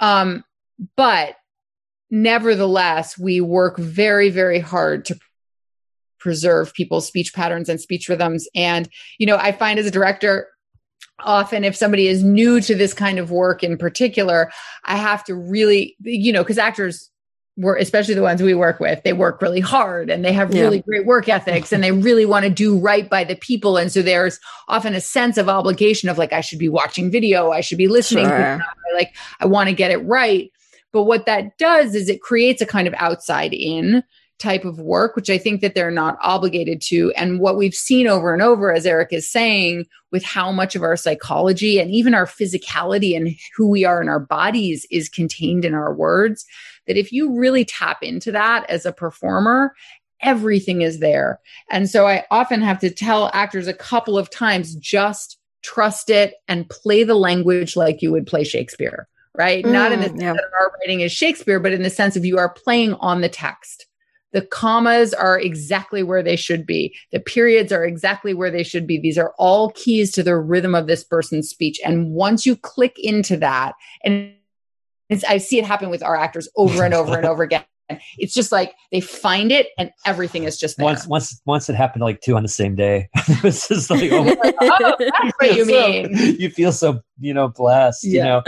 Um, 0.00 0.44
but 0.96 1.36
nevertheless, 2.10 3.18
we 3.18 3.40
work 3.40 3.76
very, 3.78 4.30
very 4.30 4.60
hard 4.60 5.04
to 5.06 5.18
preserve 6.18 6.74
people's 6.74 7.06
speech 7.06 7.34
patterns 7.34 7.68
and 7.68 7.80
speech 7.80 8.08
rhythms. 8.08 8.48
And, 8.54 8.88
you 9.18 9.26
know, 9.26 9.36
I 9.36 9.52
find 9.52 9.78
as 9.78 9.86
a 9.86 9.90
director, 9.90 10.48
often 11.20 11.64
if 11.64 11.76
somebody 11.76 12.08
is 12.08 12.22
new 12.22 12.60
to 12.60 12.74
this 12.74 12.92
kind 12.92 13.18
of 13.18 13.30
work 13.30 13.62
in 13.62 13.78
particular, 13.78 14.50
I 14.84 14.96
have 14.96 15.24
to 15.24 15.34
really, 15.34 15.96
you 16.00 16.32
know, 16.32 16.42
because 16.42 16.58
actors 16.58 17.10
were 17.58 17.76
especially 17.76 18.12
the 18.14 18.22
ones 18.22 18.42
we 18.42 18.54
work 18.54 18.80
with 18.80 19.02
they 19.02 19.12
work 19.14 19.40
really 19.40 19.60
hard 19.60 20.10
and 20.10 20.24
they 20.24 20.32
have 20.32 20.54
Yeah. 20.54 20.62
really 20.62 20.80
great 20.80 21.06
work 21.06 21.28
ethics 21.28 21.72
and 21.72 21.82
they 21.82 21.92
really 21.92 22.26
want 22.26 22.44
to 22.44 22.50
do 22.50 22.78
right 22.78 23.08
by 23.08 23.24
the 23.24 23.34
people 23.36 23.78
and 23.78 23.90
so 23.90 24.02
there's 24.02 24.38
often 24.68 24.94
a 24.94 25.00
sense 25.00 25.38
of 25.38 25.48
obligation 25.48 26.08
of 26.10 26.18
like 26.18 26.32
i 26.34 26.42
should 26.42 26.58
be 26.58 26.68
watching 26.68 27.10
video 27.10 27.50
i 27.52 27.62
should 27.62 27.78
be 27.78 27.88
listening 27.88 28.26
Sure. 28.26 28.62
like 28.94 29.14
i 29.40 29.46
want 29.46 29.68
to 29.70 29.74
get 29.74 29.90
it 29.90 29.98
right 30.04 30.52
but 30.92 31.04
what 31.04 31.26
that 31.26 31.56
does 31.58 31.94
is 31.94 32.08
it 32.08 32.20
creates 32.20 32.60
a 32.60 32.66
kind 32.66 32.86
of 32.86 32.94
outside 32.98 33.52
in 33.54 34.02
type 34.38 34.64
of 34.64 34.78
work 34.78 35.16
which 35.16 35.30
i 35.30 35.38
think 35.38 35.60
that 35.60 35.74
they're 35.74 35.90
not 35.90 36.18
obligated 36.22 36.80
to 36.80 37.10
and 37.12 37.40
what 37.40 37.56
we've 37.56 37.74
seen 37.74 38.06
over 38.06 38.32
and 38.32 38.42
over 38.42 38.72
as 38.72 38.84
erik 38.84 39.12
is 39.12 39.28
saying 39.28 39.84
with 40.12 40.22
how 40.22 40.52
much 40.52 40.74
of 40.74 40.82
our 40.82 40.96
psychology 40.96 41.78
and 41.78 41.90
even 41.90 42.14
our 42.14 42.26
physicality 42.26 43.16
and 43.16 43.34
who 43.56 43.68
we 43.68 43.84
are 43.84 44.02
in 44.02 44.08
our 44.08 44.20
bodies 44.20 44.86
is 44.90 45.08
contained 45.08 45.64
in 45.64 45.74
our 45.74 45.94
words 45.94 46.44
that 46.86 46.96
if 46.96 47.12
you 47.12 47.36
really 47.36 47.64
tap 47.64 48.02
into 48.02 48.32
that 48.32 48.68
as 48.70 48.86
a 48.86 48.92
performer, 48.92 49.74
everything 50.22 50.82
is 50.82 51.00
there. 51.00 51.40
And 51.70 51.88
so 51.90 52.06
I 52.06 52.24
often 52.30 52.62
have 52.62 52.78
to 52.80 52.90
tell 52.90 53.30
actors 53.34 53.66
a 53.66 53.74
couple 53.74 54.16
of 54.18 54.30
times 54.30 54.74
just 54.76 55.38
trust 55.62 56.10
it 56.10 56.34
and 56.48 56.68
play 56.70 57.02
the 57.04 57.14
language 57.14 57.76
like 57.76 58.02
you 58.02 58.12
would 58.12 58.26
play 58.26 58.44
Shakespeare, 58.44 59.08
right? 59.34 59.64
Not 59.64 59.92
in 59.92 60.00
the 60.00 60.06
Mm, 60.06 60.10
sense 60.10 60.22
yeah. 60.22 60.32
that 60.34 60.44
our 60.60 60.72
writing 60.80 61.00
is 61.00 61.12
Shakespeare, 61.12 61.60
but 61.60 61.72
in 61.72 61.82
the 61.82 61.90
sense 61.90 62.16
of 62.16 62.24
you 62.24 62.38
are 62.38 62.48
playing 62.48 62.94
on 62.94 63.20
the 63.20 63.28
text. 63.28 63.86
The 64.36 64.42
commas 64.42 65.14
are 65.14 65.40
exactly 65.40 66.02
where 66.02 66.22
they 66.22 66.36
should 66.36 66.66
be. 66.66 66.94
The 67.10 67.20
periods 67.20 67.72
are 67.72 67.86
exactly 67.86 68.34
where 68.34 68.50
they 68.50 68.64
should 68.64 68.86
be. 68.86 69.00
These 69.00 69.16
are 69.16 69.32
all 69.38 69.70
keys 69.70 70.12
to 70.12 70.22
the 70.22 70.36
rhythm 70.36 70.74
of 70.74 70.86
this 70.86 71.02
person's 71.02 71.48
speech. 71.48 71.80
And 71.82 72.12
once 72.12 72.44
you 72.44 72.54
click 72.54 72.98
into 72.98 73.38
that, 73.38 73.72
and 74.04 74.34
I 75.26 75.38
see 75.38 75.58
it 75.58 75.64
happen 75.64 75.88
with 75.88 76.02
our 76.02 76.16
actors 76.16 76.50
over 76.54 76.84
and 76.84 76.92
over 76.92 77.16
and 77.16 77.24
over 77.32 77.44
again. 77.44 77.64
It's 78.18 78.34
just 78.34 78.52
like 78.52 78.74
they 78.92 79.00
find 79.00 79.50
it 79.50 79.68
and 79.78 79.90
everything 80.04 80.44
is 80.44 80.58
just 80.58 80.76
there. 80.76 80.84
once 80.84 81.06
once 81.06 81.40
once 81.46 81.70
it 81.70 81.74
happened 81.76 82.02
like 82.02 82.20
two 82.20 82.36
on 82.36 82.42
the 82.42 82.48
same 82.50 82.74
day. 82.74 83.08
it 83.14 83.42
was 83.42 83.66
just 83.66 83.88
like 83.88 84.12
oh, 84.12 84.24
my 84.24 84.54
oh, 84.60 84.96
that's 84.98 85.32
what 85.38 85.56
you 85.56 85.64
feel 85.64 85.82
so- 85.82 85.88
mean. 85.88 86.36
you 86.38 86.50
feel 86.50 86.72
so 86.72 87.00
you 87.20 87.32
know 87.32 87.48
blessed 87.48 88.04
you 88.04 88.22
know 88.22 88.42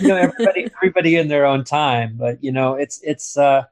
you 0.00 0.08
know 0.08 0.16
everybody 0.16 0.68
everybody 0.76 1.16
in 1.16 1.28
their 1.28 1.46
own 1.46 1.62
time 1.62 2.16
but 2.18 2.42
you 2.42 2.50
know 2.50 2.74
it's 2.74 3.00
it's 3.04 3.38
uh 3.38 3.62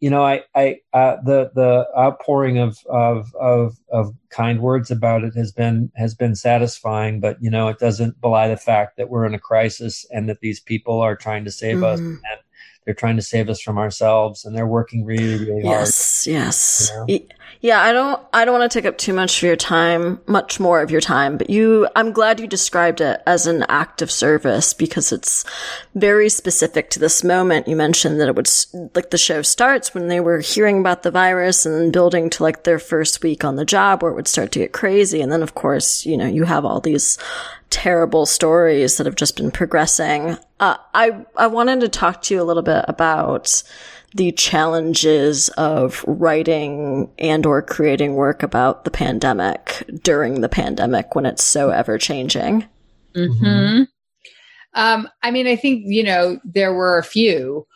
you 0.00 0.10
know 0.10 0.22
i 0.24 0.42
i 0.54 0.76
uh 0.92 1.16
the 1.24 1.50
the 1.54 1.86
outpouring 1.98 2.58
of 2.58 2.78
of 2.86 3.34
of 3.40 3.78
of 3.90 4.14
kind 4.30 4.60
words 4.60 4.90
about 4.90 5.24
it 5.24 5.34
has 5.34 5.52
been 5.52 5.90
has 5.96 6.14
been 6.14 6.34
satisfying 6.34 7.20
but 7.20 7.36
you 7.40 7.50
know 7.50 7.68
it 7.68 7.78
doesn't 7.78 8.20
belie 8.20 8.48
the 8.48 8.56
fact 8.56 8.96
that 8.96 9.08
we're 9.08 9.24
in 9.26 9.34
a 9.34 9.38
crisis 9.38 10.04
and 10.10 10.28
that 10.28 10.40
these 10.40 10.60
people 10.60 11.00
are 11.00 11.16
trying 11.16 11.44
to 11.44 11.50
save 11.50 11.82
us 11.82 12.00
Mhm. 12.00 12.18
and 12.30 12.40
they're 12.84 12.94
trying 12.94 13.16
to 13.16 13.22
save 13.22 13.48
us 13.48 13.60
from 13.60 13.78
ourselves 13.78 14.44
and 14.44 14.56
they're 14.56 14.66
working 14.66 15.04
really 15.04 15.44
really 15.44 15.62
hard 15.62 15.80
Yes, 15.80 16.26
yes. 16.26 16.92
You 17.08 17.18
know? 17.20 17.26
Yeah, 17.64 17.80
I 17.80 17.92
don't 17.92 18.20
I 18.34 18.44
don't 18.44 18.58
want 18.58 18.70
to 18.70 18.78
take 18.78 18.84
up 18.84 18.98
too 18.98 19.14
much 19.14 19.38
of 19.38 19.46
your 19.46 19.56
time, 19.56 20.20
much 20.26 20.60
more 20.60 20.82
of 20.82 20.90
your 20.90 21.00
time, 21.00 21.38
but 21.38 21.48
you 21.48 21.88
I'm 21.96 22.12
glad 22.12 22.38
you 22.38 22.46
described 22.46 23.00
it 23.00 23.22
as 23.26 23.46
an 23.46 23.64
act 23.70 24.02
of 24.02 24.10
service 24.10 24.74
because 24.74 25.12
it's 25.12 25.46
very 25.94 26.28
specific 26.28 26.90
to 26.90 27.00
this 27.00 27.24
moment. 27.24 27.66
You 27.66 27.74
mentioned 27.74 28.20
that 28.20 28.28
it 28.28 28.36
would 28.36 28.50
like 28.94 29.08
the 29.08 29.16
show 29.16 29.40
starts 29.40 29.94
when 29.94 30.08
they 30.08 30.20
were 30.20 30.40
hearing 30.40 30.78
about 30.78 31.04
the 31.04 31.10
virus 31.10 31.64
and 31.64 31.90
building 31.90 32.28
to 32.30 32.42
like 32.42 32.64
their 32.64 32.78
first 32.78 33.22
week 33.22 33.44
on 33.44 33.56
the 33.56 33.64
job 33.64 34.02
where 34.02 34.12
it 34.12 34.14
would 34.14 34.28
start 34.28 34.52
to 34.52 34.58
get 34.58 34.72
crazy 34.72 35.22
and 35.22 35.32
then 35.32 35.42
of 35.42 35.54
course, 35.54 36.04
you 36.04 36.18
know, 36.18 36.26
you 36.26 36.44
have 36.44 36.66
all 36.66 36.80
these 36.80 37.16
terrible 37.70 38.26
stories 38.26 38.96
that 38.96 39.06
have 39.06 39.16
just 39.16 39.36
been 39.36 39.50
progressing. 39.50 40.36
Uh, 40.60 40.76
I 40.94 41.24
I 41.36 41.46
wanted 41.48 41.80
to 41.80 41.88
talk 41.88 42.22
to 42.22 42.34
you 42.34 42.40
a 42.40 42.44
little 42.44 42.62
bit 42.62 42.84
about 42.88 43.62
the 44.14 44.30
challenges 44.32 45.48
of 45.50 46.04
writing 46.06 47.10
and 47.18 47.44
or 47.44 47.60
creating 47.60 48.14
work 48.14 48.44
about 48.44 48.84
the 48.84 48.90
pandemic 48.90 49.82
during 50.02 50.40
the 50.40 50.48
pandemic 50.48 51.14
when 51.16 51.26
it's 51.26 51.42
so 51.42 51.70
ever 51.70 51.98
changing. 51.98 52.64
hmm 53.16 53.82
Um, 54.74 55.08
I 55.22 55.30
mean, 55.30 55.46
I 55.46 55.56
think, 55.56 55.84
you 55.86 56.02
know, 56.02 56.38
there 56.44 56.72
were 56.74 56.98
a 56.98 57.04
few. 57.04 57.66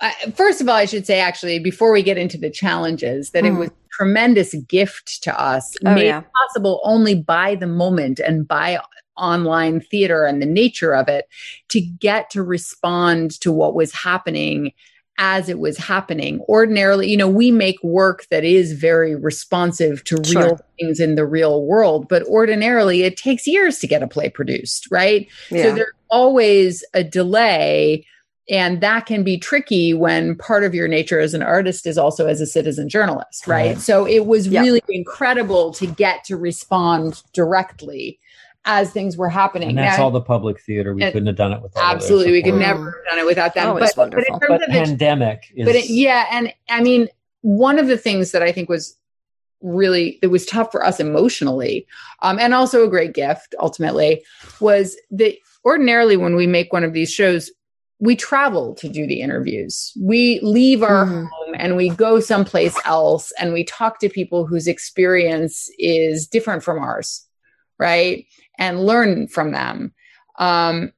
I, 0.00 0.12
first 0.34 0.60
of 0.60 0.68
all, 0.68 0.74
I 0.74 0.84
should 0.84 1.06
say, 1.06 1.20
actually, 1.20 1.58
before 1.60 1.92
we 1.92 2.02
get 2.02 2.18
into 2.18 2.38
the 2.38 2.50
challenges, 2.50 3.30
that 3.30 3.44
it 3.44 3.52
Mhm. 3.52 3.58
was 3.58 3.68
a 3.68 3.72
tremendous 3.92 4.54
gift 4.68 5.22
to 5.22 5.40
us, 5.40 5.74
Oh, 5.84 5.94
made 5.94 6.06
yeah. 6.06 6.22
possible 6.48 6.80
only 6.84 7.14
by 7.14 7.54
the 7.54 7.66
moment 7.68 8.18
and 8.18 8.46
by 8.46 8.78
online 9.16 9.80
theater 9.80 10.24
and 10.24 10.40
the 10.40 10.46
nature 10.46 10.94
of 10.94 11.08
it 11.08 11.26
to 11.68 11.80
get 11.80 12.30
to 12.30 12.42
respond 12.42 13.32
to 13.40 13.52
what 13.52 13.74
was 13.74 13.92
happening 13.92 14.72
as 15.18 15.48
it 15.48 15.58
was 15.58 15.76
happening. 15.76 16.40
Ordinarily, 16.48 17.10
you 17.10 17.16
know, 17.16 17.28
we 17.28 17.50
make 17.50 17.76
work 17.82 18.26
that 18.30 18.44
is 18.44 18.72
very 18.72 19.14
responsive 19.14 20.02
to 20.04 20.22
Sure. 20.24 20.42
real 20.42 20.58
things 20.80 21.00
in 21.00 21.16
the 21.16 21.26
real 21.26 21.64
world, 21.64 22.08
but 22.08 22.22
ordinarily 22.24 23.02
it 23.02 23.16
takes 23.16 23.46
years 23.46 23.78
to 23.80 23.86
get 23.86 24.02
a 24.02 24.08
play 24.08 24.30
produced, 24.30 24.90
right? 24.90 25.28
So 25.50 25.74
there's 25.74 25.92
always 26.10 26.82
a 26.94 27.04
delay. 27.04 28.06
And 28.50 28.80
that 28.80 29.06
can 29.06 29.22
be 29.22 29.38
tricky 29.38 29.94
when 29.94 30.34
part 30.34 30.64
of 30.64 30.74
your 30.74 30.88
nature 30.88 31.20
as 31.20 31.32
an 31.32 31.42
artist 31.42 31.86
is 31.86 31.96
also 31.96 32.26
as 32.26 32.40
a 32.40 32.46
citizen 32.46 32.88
journalist, 32.88 33.46
right? 33.46 33.68
Right. 33.68 33.78
So 33.78 34.04
it 34.04 34.26
was 34.26 34.48
Yeah. 34.48 34.62
really 34.62 34.82
incredible 34.88 35.72
to 35.74 35.86
get 35.86 36.24
to 36.24 36.36
respond 36.36 37.22
directly 37.32 38.18
as 38.64 38.90
things 38.92 39.16
were 39.16 39.28
happening. 39.28 39.70
and 39.70 39.78
that's 39.78 39.98
Now- 39.98 40.04
all 40.04 40.10
the 40.10 40.20
public 40.20 40.60
theater 40.60 40.94
we 40.94 41.02
And- 41.02 41.12
couldn't 41.12 41.26
have 41.26 41.36
done 41.36 41.52
it 41.52 41.62
without 41.62 41.94
absolutely, 41.94 42.32
we 42.32 42.42
could 42.42 42.54
never 42.54 42.84
have 42.92 43.04
done 43.10 43.18
it 43.18 43.26
without 43.26 43.54
them. 43.54 43.68
Always 43.68 43.92
But, 43.94 44.10
but 44.10 44.18
in 44.26 44.32
wonderful. 44.32 44.38
terms 44.40 44.48
but 44.48 44.68
of 44.68 44.72
the 44.72 44.78
pandemic 44.86 45.42
is 45.56 45.66
but 45.66 45.74
it, 45.74 45.90
yeah 45.90 46.26
and 46.30 46.52
i 46.68 46.80
mean 46.82 47.08
one 47.40 47.78
of 47.80 47.88
the 47.88 47.98
things 47.98 48.30
that 48.32 48.42
i 48.42 48.52
think 48.52 48.68
was 48.68 48.96
really 49.60 50.18
that 50.22 50.28
was 50.30 50.44
tough 50.46 50.70
for 50.72 50.84
us 50.84 51.00
emotionally 51.00 51.86
um, 52.22 52.38
and 52.38 52.52
also 52.54 52.84
a 52.84 52.88
great 52.88 53.14
gift 53.14 53.54
ultimately 53.60 54.22
was 54.60 54.96
that 55.10 55.34
ordinarily 55.64 56.16
when 56.16 56.34
we 56.36 56.46
make 56.46 56.72
one 56.72 56.84
of 56.84 56.92
these 56.92 57.12
shows 57.12 57.50
we 58.00 58.16
travel 58.16 58.74
to 58.74 58.88
do 58.88 59.06
the 59.06 59.20
interviews 59.20 59.92
we 60.00 60.38
leave 60.42 60.82
our 60.82 61.04
Mhm. 61.06 61.28
home 61.30 61.54
and 61.56 61.76
we 61.76 61.88
go 61.90 62.18
someplace 62.20 62.76
else 62.84 63.32
and 63.40 63.52
we 63.52 63.62
talk 63.64 63.98
to 64.00 64.08
people 64.08 64.46
whose 64.46 64.66
experience 64.68 65.68
is 65.78 66.26
different 66.26 66.62
from 66.64 66.78
ours 66.78 67.24
right 67.78 68.26
and 68.62 68.86
learn 68.86 69.26
from 69.26 69.50
them 69.50 69.92
um, 70.38 70.92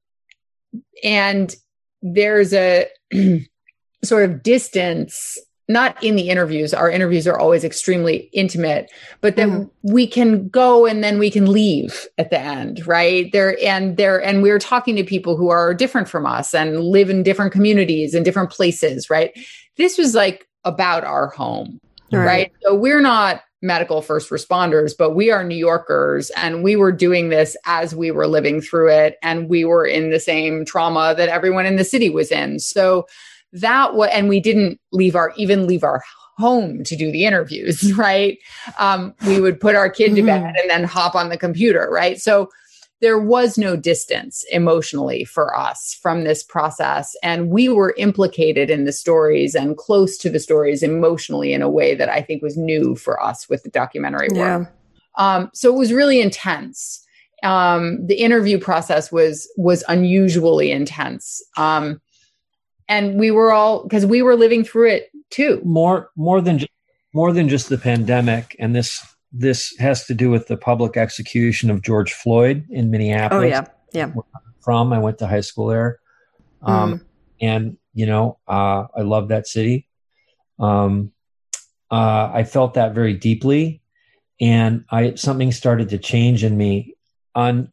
and 1.02 1.56
there's 2.02 2.52
a 2.52 2.86
sort 4.04 4.28
of 4.28 4.42
distance 4.42 5.38
not 5.66 6.00
in 6.04 6.14
the 6.14 6.28
interviews 6.28 6.74
our 6.74 6.90
interviews 6.90 7.26
are 7.26 7.38
always 7.38 7.64
extremely 7.64 8.28
intimate 8.34 8.90
but 9.22 9.36
then 9.36 9.50
mm. 9.64 9.70
we 9.82 10.06
can 10.06 10.46
go 10.50 10.84
and 10.84 11.02
then 11.02 11.18
we 11.18 11.30
can 11.30 11.50
leave 11.50 12.06
at 12.18 12.28
the 12.28 12.38
end 12.38 12.86
right 12.86 13.32
there 13.32 13.56
and 13.64 13.96
there 13.96 14.22
and 14.22 14.42
we're 14.42 14.58
talking 14.58 14.94
to 14.94 15.02
people 15.02 15.38
who 15.38 15.48
are 15.48 15.72
different 15.72 16.06
from 16.06 16.26
us 16.26 16.52
and 16.52 16.80
live 16.80 17.08
in 17.08 17.22
different 17.22 17.50
communities 17.50 18.12
and 18.12 18.26
different 18.26 18.50
places 18.50 19.08
right 19.08 19.32
this 19.78 19.96
was 19.96 20.14
like 20.14 20.46
about 20.64 21.02
our 21.02 21.28
home 21.28 21.78
right, 22.12 22.26
right? 22.26 22.52
so 22.62 22.74
we're 22.74 23.00
not 23.00 23.40
medical 23.64 24.02
first 24.02 24.30
responders 24.30 24.92
but 24.96 25.12
we 25.12 25.30
are 25.30 25.42
new 25.42 25.56
yorkers 25.56 26.30
and 26.36 26.62
we 26.62 26.76
were 26.76 26.92
doing 26.92 27.30
this 27.30 27.56
as 27.64 27.94
we 27.94 28.10
were 28.10 28.26
living 28.26 28.60
through 28.60 28.90
it 28.90 29.16
and 29.22 29.48
we 29.48 29.64
were 29.64 29.86
in 29.86 30.10
the 30.10 30.20
same 30.20 30.64
trauma 30.64 31.14
that 31.16 31.28
everyone 31.28 31.66
in 31.66 31.76
the 31.76 31.84
city 31.84 32.10
was 32.10 32.30
in 32.30 32.58
so 32.58 33.06
that 33.54 33.94
was, 33.94 34.10
and 34.12 34.28
we 34.28 34.40
didn't 34.40 34.80
leave 34.92 35.16
our, 35.16 35.32
even 35.36 35.66
leave 35.66 35.84
our 35.84 36.02
home 36.36 36.82
to 36.84 36.96
do 36.96 37.10
the 37.10 37.24
interviews, 37.24 37.92
right? 37.96 38.38
Um, 38.78 39.14
we 39.26 39.40
would 39.40 39.60
put 39.60 39.76
our 39.76 39.88
kid 39.88 40.14
to 40.16 40.22
mm-hmm. 40.22 40.26
bed 40.26 40.54
and 40.60 40.68
then 40.68 40.84
hop 40.84 41.14
on 41.14 41.28
the 41.28 41.38
computer, 41.38 41.88
right? 41.90 42.20
So 42.20 42.50
there 43.04 43.18
was 43.18 43.58
no 43.58 43.76
distance 43.76 44.46
emotionally 44.50 45.26
for 45.26 45.54
us 45.54 45.92
from 46.00 46.24
this 46.24 46.42
process. 46.42 47.14
And 47.22 47.50
we 47.50 47.68
were 47.68 47.94
implicated 47.98 48.70
in 48.70 48.86
the 48.86 48.92
stories 48.92 49.54
and 49.54 49.76
close 49.76 50.16
to 50.18 50.30
the 50.30 50.40
stories 50.40 50.82
emotionally 50.82 51.52
in 51.52 51.60
a 51.60 51.68
way 51.68 51.94
that 51.94 52.08
I 52.08 52.22
think 52.22 52.42
was 52.42 52.56
new 52.56 52.96
for 52.96 53.22
us 53.22 53.46
with 53.46 53.62
the 53.62 53.68
documentary 53.68 54.28
work. 54.32 54.38
Yeah. 54.38 54.64
Um, 55.16 55.50
so 55.52 55.68
it 55.68 55.76
was 55.76 55.92
really 55.92 56.22
intense. 56.22 57.04
Um, 57.42 58.06
the 58.06 58.14
interview 58.14 58.58
process 58.58 59.12
was 59.12 59.52
was 59.58 59.84
unusually 59.86 60.70
intense. 60.70 61.42
Um, 61.58 62.00
and 62.88 63.18
we 63.20 63.30
were 63.30 63.52
all 63.52 63.82
because 63.82 64.06
we 64.06 64.22
were 64.22 64.34
living 64.34 64.64
through 64.64 64.92
it 64.92 65.10
too 65.28 65.60
more 65.62 66.08
more 66.16 66.40
than 66.40 66.58
just, 66.58 66.72
more 67.12 67.34
than 67.34 67.50
just 67.50 67.68
the 67.68 67.76
pandemic 67.76 68.56
and 68.58 68.74
this 68.74 69.04
this 69.36 69.74
has 69.78 70.06
to 70.06 70.14
do 70.14 70.30
with 70.30 70.46
the 70.46 70.56
public 70.56 70.96
execution 70.96 71.70
of 71.70 71.82
george 71.82 72.12
floyd 72.12 72.64
in 72.70 72.90
minneapolis. 72.90 73.44
oh 73.44 73.46
yeah. 73.46 73.66
Yeah 73.92 74.12
from 74.64 74.92
i 74.92 74.98
went 74.98 75.18
to 75.18 75.26
high 75.26 75.42
school 75.42 75.66
there. 75.66 76.00
Um, 76.62 76.94
mm. 76.94 77.04
and 77.40 77.76
you 77.92 78.06
know 78.06 78.38
uh, 78.48 78.86
i 78.96 79.02
love 79.02 79.28
that 79.28 79.46
city. 79.46 79.86
Um, 80.58 81.12
uh, 81.90 82.30
i 82.32 82.44
felt 82.44 82.74
that 82.74 82.94
very 82.94 83.14
deeply. 83.14 83.82
And 84.40 84.84
i 84.90 85.14
something 85.14 85.52
started 85.52 85.90
to 85.90 85.98
change 85.98 86.42
in 86.42 86.56
me. 86.56 86.96
On 87.34 87.70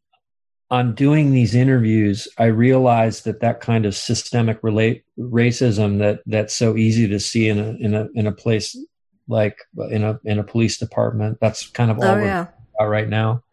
on 0.69 0.95
doing 0.95 1.31
these 1.31 1.53
interviews, 1.53 2.27
I 2.37 2.45
realized 2.45 3.25
that 3.25 3.41
that 3.41 3.59
kind 3.59 3.85
of 3.85 3.93
systemic 3.93 4.59
relate, 4.63 5.03
racism 5.19 5.99
that 5.99 6.21
that's 6.25 6.55
so 6.55 6.77
easy 6.77 7.07
to 7.07 7.19
see 7.19 7.49
in 7.49 7.59
a 7.59 7.71
in 7.79 7.93
a 7.95 8.07
in 8.13 8.27
a 8.27 8.31
place 8.31 8.77
like 9.27 9.57
in 9.89 10.03
a 10.03 10.19
in 10.23 10.39
a 10.39 10.43
police 10.43 10.77
department. 10.77 11.39
That's 11.39 11.69
kind 11.69 11.91
of 11.91 11.97
all 11.99 12.05
oh, 12.05 12.15
we're 12.15 12.25
yeah. 12.25 12.47
about 12.75 12.89
right 12.89 13.09
now. 13.09 13.43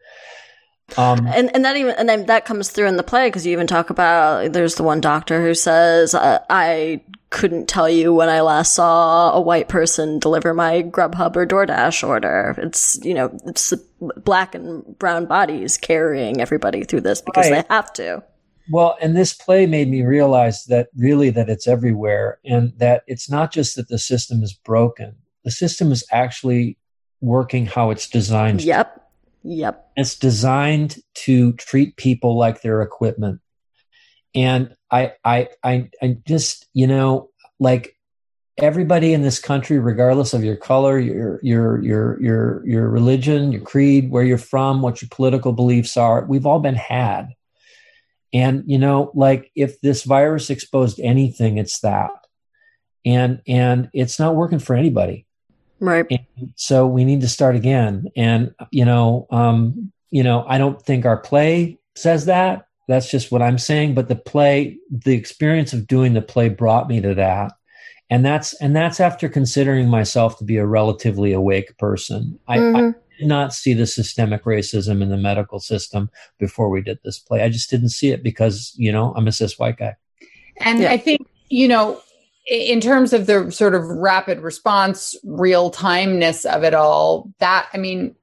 Um, 0.96 1.26
and 1.26 1.54
and 1.54 1.64
that 1.64 1.76
even 1.76 1.94
and 1.96 2.08
then 2.08 2.26
that 2.26 2.46
comes 2.46 2.70
through 2.70 2.86
in 2.86 2.96
the 2.96 3.02
play 3.02 3.28
because 3.28 3.44
you 3.44 3.52
even 3.52 3.66
talk 3.66 3.90
about 3.90 4.52
there's 4.52 4.76
the 4.76 4.82
one 4.82 5.02
doctor 5.02 5.42
who 5.42 5.52
says 5.54 6.14
uh, 6.14 6.38
I 6.48 7.02
couldn't 7.28 7.68
tell 7.68 7.90
you 7.90 8.14
when 8.14 8.30
I 8.30 8.40
last 8.40 8.74
saw 8.74 9.32
a 9.32 9.40
white 9.40 9.68
person 9.68 10.18
deliver 10.18 10.54
my 10.54 10.82
Grubhub 10.82 11.36
or 11.36 11.46
DoorDash 11.46 12.06
order. 12.06 12.54
It's 12.56 12.98
you 13.04 13.12
know 13.12 13.38
it's 13.44 13.74
black 14.00 14.54
and 14.54 14.98
brown 14.98 15.26
bodies 15.26 15.76
carrying 15.76 16.40
everybody 16.40 16.84
through 16.84 17.02
this 17.02 17.20
because 17.20 17.50
right. 17.50 17.68
they 17.68 17.74
have 17.74 17.92
to. 17.94 18.22
Well, 18.70 18.96
and 19.00 19.16
this 19.16 19.34
play 19.34 19.66
made 19.66 19.88
me 19.88 20.02
realize 20.02 20.64
that 20.66 20.88
really 20.96 21.30
that 21.30 21.48
it's 21.48 21.66
everywhere 21.66 22.38
and 22.44 22.72
that 22.78 23.02
it's 23.06 23.30
not 23.30 23.52
just 23.52 23.76
that 23.76 23.88
the 23.88 23.98
system 23.98 24.42
is 24.42 24.52
broken. 24.52 25.16
The 25.44 25.50
system 25.50 25.92
is 25.92 26.04
actually 26.10 26.78
working 27.20 27.66
how 27.66 27.90
it's 27.90 28.08
designed. 28.08 28.62
Yep 28.62 28.98
Yep. 29.44 29.92
It's 29.96 30.16
designed 30.16 30.96
to 31.14 31.52
treat 31.54 31.96
people 31.96 32.36
like 32.36 32.62
their 32.62 32.82
equipment. 32.82 33.40
And 34.34 34.74
I, 34.90 35.14
I, 35.24 35.48
I, 35.62 35.90
I 36.02 36.18
just, 36.26 36.66
you 36.74 36.86
know, 36.86 37.30
like 37.58 37.96
everybody 38.58 39.14
in 39.14 39.22
this 39.22 39.38
country, 39.38 39.78
regardless 39.78 40.34
of 40.34 40.44
your 40.44 40.56
color, 40.56 40.98
your, 40.98 41.40
your, 41.42 41.82
your, 41.82 42.22
your, 42.22 42.66
your 42.66 42.88
religion, 42.88 43.52
your 43.52 43.62
creed, 43.62 44.10
where 44.10 44.24
you're 44.24 44.38
from, 44.38 44.82
what 44.82 45.00
your 45.00 45.08
political 45.10 45.52
beliefs 45.52 45.96
are, 45.96 46.24
we've 46.26 46.46
all 46.46 46.60
been 46.60 46.74
had. 46.74 47.28
And, 48.32 48.64
you 48.66 48.78
know, 48.78 49.10
like 49.14 49.50
if 49.54 49.80
this 49.80 50.02
virus 50.02 50.50
exposed 50.50 51.00
anything, 51.00 51.56
it's 51.56 51.80
that. 51.80 52.10
And, 53.06 53.40
and 53.46 53.88
it's 53.94 54.18
not 54.18 54.34
working 54.34 54.58
for 54.58 54.76
anybody. 54.76 55.26
Right. 55.80 56.06
And 56.10 56.52
so 56.56 56.86
we 56.86 57.04
need 57.04 57.20
to 57.20 57.28
start 57.28 57.56
again. 57.56 58.08
And, 58.16 58.54
you 58.70 58.84
know, 58.84 59.26
um, 59.30 59.92
you 60.10 60.22
know, 60.22 60.44
I 60.48 60.58
don't 60.58 60.80
think 60.82 61.04
our 61.04 61.16
play 61.16 61.78
says 61.94 62.26
that. 62.26 62.66
That's 62.88 63.10
just 63.10 63.30
what 63.30 63.42
I'm 63.42 63.58
saying. 63.58 63.94
But 63.94 64.08
the 64.08 64.16
play, 64.16 64.78
the 64.90 65.14
experience 65.14 65.72
of 65.72 65.86
doing 65.86 66.14
the 66.14 66.22
play 66.22 66.48
brought 66.48 66.88
me 66.88 67.00
to 67.00 67.14
that. 67.14 67.52
And 68.10 68.24
that's 68.24 68.54
and 68.54 68.74
that's 68.74 69.00
after 69.00 69.28
considering 69.28 69.88
myself 69.88 70.38
to 70.38 70.44
be 70.44 70.56
a 70.56 70.66
relatively 70.66 71.32
awake 71.34 71.76
person. 71.76 72.38
I, 72.48 72.56
mm-hmm. 72.56 72.76
I 72.76 72.92
did 73.18 73.28
not 73.28 73.52
see 73.52 73.74
the 73.74 73.86
systemic 73.86 74.44
racism 74.44 75.02
in 75.02 75.10
the 75.10 75.18
medical 75.18 75.60
system 75.60 76.08
before 76.38 76.70
we 76.70 76.80
did 76.80 76.98
this 77.04 77.18
play. 77.18 77.42
I 77.42 77.50
just 77.50 77.68
didn't 77.68 77.90
see 77.90 78.10
it 78.10 78.22
because, 78.22 78.72
you 78.76 78.92
know, 78.92 79.12
I'm 79.14 79.28
a 79.28 79.32
cis 79.32 79.58
white 79.58 79.76
guy. 79.76 79.96
And 80.60 80.80
yeah. 80.80 80.90
I 80.90 80.96
think, 80.96 81.28
you 81.50 81.68
know, 81.68 82.00
in 82.48 82.80
terms 82.80 83.12
of 83.12 83.26
the 83.26 83.50
sort 83.50 83.74
of 83.74 83.84
rapid 83.84 84.40
response, 84.40 85.14
real 85.24 85.70
timeness 85.70 86.46
of 86.46 86.64
it 86.64 86.74
all, 86.74 87.30
that, 87.40 87.68
I 87.74 87.78
mean, 87.78 88.14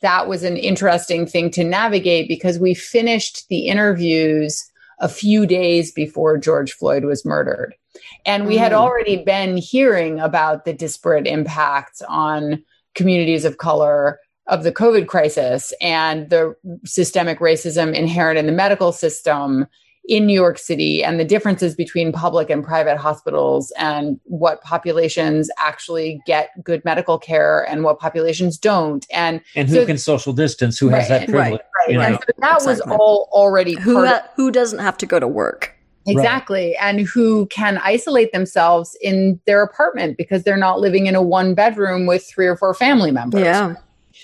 that 0.00 0.28
was 0.28 0.44
an 0.44 0.56
interesting 0.56 1.26
thing 1.26 1.50
to 1.50 1.64
navigate 1.64 2.28
because 2.28 2.58
we 2.58 2.72
finished 2.72 3.48
the 3.48 3.66
interviews 3.66 4.64
a 5.00 5.08
few 5.08 5.44
days 5.44 5.90
before 5.90 6.38
George 6.38 6.72
Floyd 6.72 7.04
was 7.04 7.24
murdered. 7.24 7.74
And 8.24 8.46
we 8.46 8.56
had 8.56 8.72
mm. 8.72 8.76
already 8.76 9.16
been 9.24 9.56
hearing 9.56 10.20
about 10.20 10.64
the 10.64 10.72
disparate 10.72 11.26
impacts 11.26 12.00
on 12.02 12.62
communities 12.94 13.44
of 13.44 13.58
color 13.58 14.20
of 14.46 14.62
the 14.62 14.72
COVID 14.72 15.08
crisis 15.08 15.72
and 15.80 16.30
the 16.30 16.54
systemic 16.84 17.40
racism 17.40 17.92
inherent 17.94 18.38
in 18.38 18.46
the 18.46 18.52
medical 18.52 18.92
system 18.92 19.66
in 20.08 20.24
New 20.24 20.34
York 20.34 20.58
City 20.58 21.04
and 21.04 21.20
the 21.20 21.24
differences 21.24 21.74
between 21.74 22.12
public 22.12 22.48
and 22.48 22.64
private 22.64 22.96
hospitals 22.96 23.70
and 23.78 24.18
what 24.24 24.62
populations 24.62 25.50
actually 25.58 26.20
get 26.26 26.50
good 26.64 26.82
medical 26.84 27.18
care 27.18 27.68
and 27.68 27.84
what 27.84 27.98
populations 27.98 28.56
don't 28.56 29.06
and 29.12 29.42
and 29.54 29.68
who 29.68 29.76
so, 29.76 29.86
can 29.86 29.98
social 29.98 30.32
distance 30.32 30.78
who 30.78 30.88
right, 30.88 31.00
has 31.00 31.08
that 31.08 31.28
privilege 31.28 31.60
right, 31.86 31.96
right. 31.96 32.06
And 32.08 32.14
so 32.16 32.32
that 32.38 32.54
exactly. 32.54 32.72
was 32.72 32.80
all 32.98 33.28
already 33.32 33.74
who 33.74 34.04
ha- 34.06 34.26
who 34.34 34.50
doesn't 34.50 34.78
have 34.78 34.96
to 34.98 35.06
go 35.06 35.20
to 35.20 35.28
work 35.28 35.76
exactly 36.06 36.68
right. 36.68 36.76
and 36.80 37.06
who 37.06 37.44
can 37.46 37.76
isolate 37.78 38.32
themselves 38.32 38.96
in 39.02 39.38
their 39.44 39.62
apartment 39.62 40.16
because 40.16 40.42
they're 40.42 40.56
not 40.56 40.80
living 40.80 41.06
in 41.06 41.14
a 41.14 41.22
one 41.22 41.54
bedroom 41.54 42.06
with 42.06 42.26
three 42.26 42.46
or 42.46 42.56
four 42.56 42.72
family 42.72 43.10
members 43.10 43.42
yeah 43.42 43.74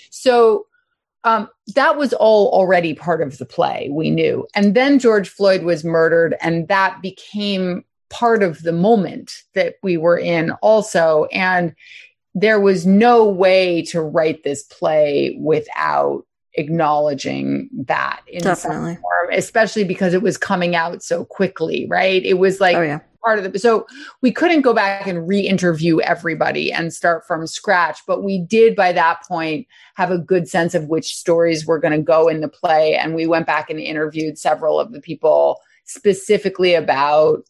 so 0.09 0.65
um, 1.25 1.49
that 1.73 1.97
was 1.97 2.13
all 2.13 2.49
already 2.49 2.93
part 2.93 3.21
of 3.21 3.39
the 3.39 3.45
play, 3.45 3.89
we 3.91 4.11
knew. 4.11 4.47
And 4.53 4.75
then 4.75 4.99
George 4.99 5.27
Floyd 5.27 5.63
was 5.63 5.83
murdered, 5.83 6.35
and 6.39 6.67
that 6.67 7.01
became 7.01 7.83
part 8.09 8.43
of 8.43 8.61
the 8.61 8.71
moment 8.71 9.33
that 9.55 9.75
we 9.81 9.97
were 9.97 10.19
in 10.19 10.51
also. 10.61 11.25
And 11.33 11.75
there 12.35 12.59
was 12.59 12.85
no 12.85 13.27
way 13.27 13.81
to 13.85 14.01
write 14.01 14.43
this 14.43 14.63
play 14.63 15.35
without 15.39 16.25
acknowledging 16.53 17.69
that 17.87 18.21
in 18.27 18.43
Definitely. 18.43 18.93
some 18.93 19.01
form, 19.01 19.14
especially 19.31 19.83
because 19.83 20.13
it 20.13 20.21
was 20.21 20.37
coming 20.37 20.75
out 20.75 21.03
so 21.03 21.25
quickly, 21.25 21.87
right? 21.89 22.23
It 22.23 22.35
was 22.35 22.59
like, 22.59 22.75
oh, 22.75 22.81
yeah 22.81 22.99
part 23.25 23.39
of 23.39 23.51
the 23.51 23.59
so 23.59 23.87
we 24.21 24.31
couldn't 24.31 24.61
go 24.61 24.73
back 24.73 25.07
and 25.07 25.27
re-interview 25.27 25.99
everybody 26.01 26.71
and 26.71 26.93
start 26.93 27.25
from 27.25 27.47
scratch 27.47 27.99
but 28.05 28.23
we 28.23 28.37
did 28.37 28.75
by 28.75 28.91
that 28.91 29.19
point 29.27 29.65
have 29.95 30.11
a 30.11 30.19
good 30.19 30.47
sense 30.47 30.75
of 30.75 30.87
which 30.87 31.15
stories 31.15 31.65
were 31.65 31.79
going 31.79 31.91
to 31.91 32.01
go 32.01 32.27
in 32.27 32.41
the 32.41 32.47
play 32.47 32.95
and 32.95 33.15
we 33.15 33.25
went 33.25 33.47
back 33.47 33.69
and 33.69 33.79
interviewed 33.79 34.37
several 34.37 34.79
of 34.79 34.91
the 34.91 35.01
people 35.01 35.59
specifically 35.85 36.75
about 36.75 37.43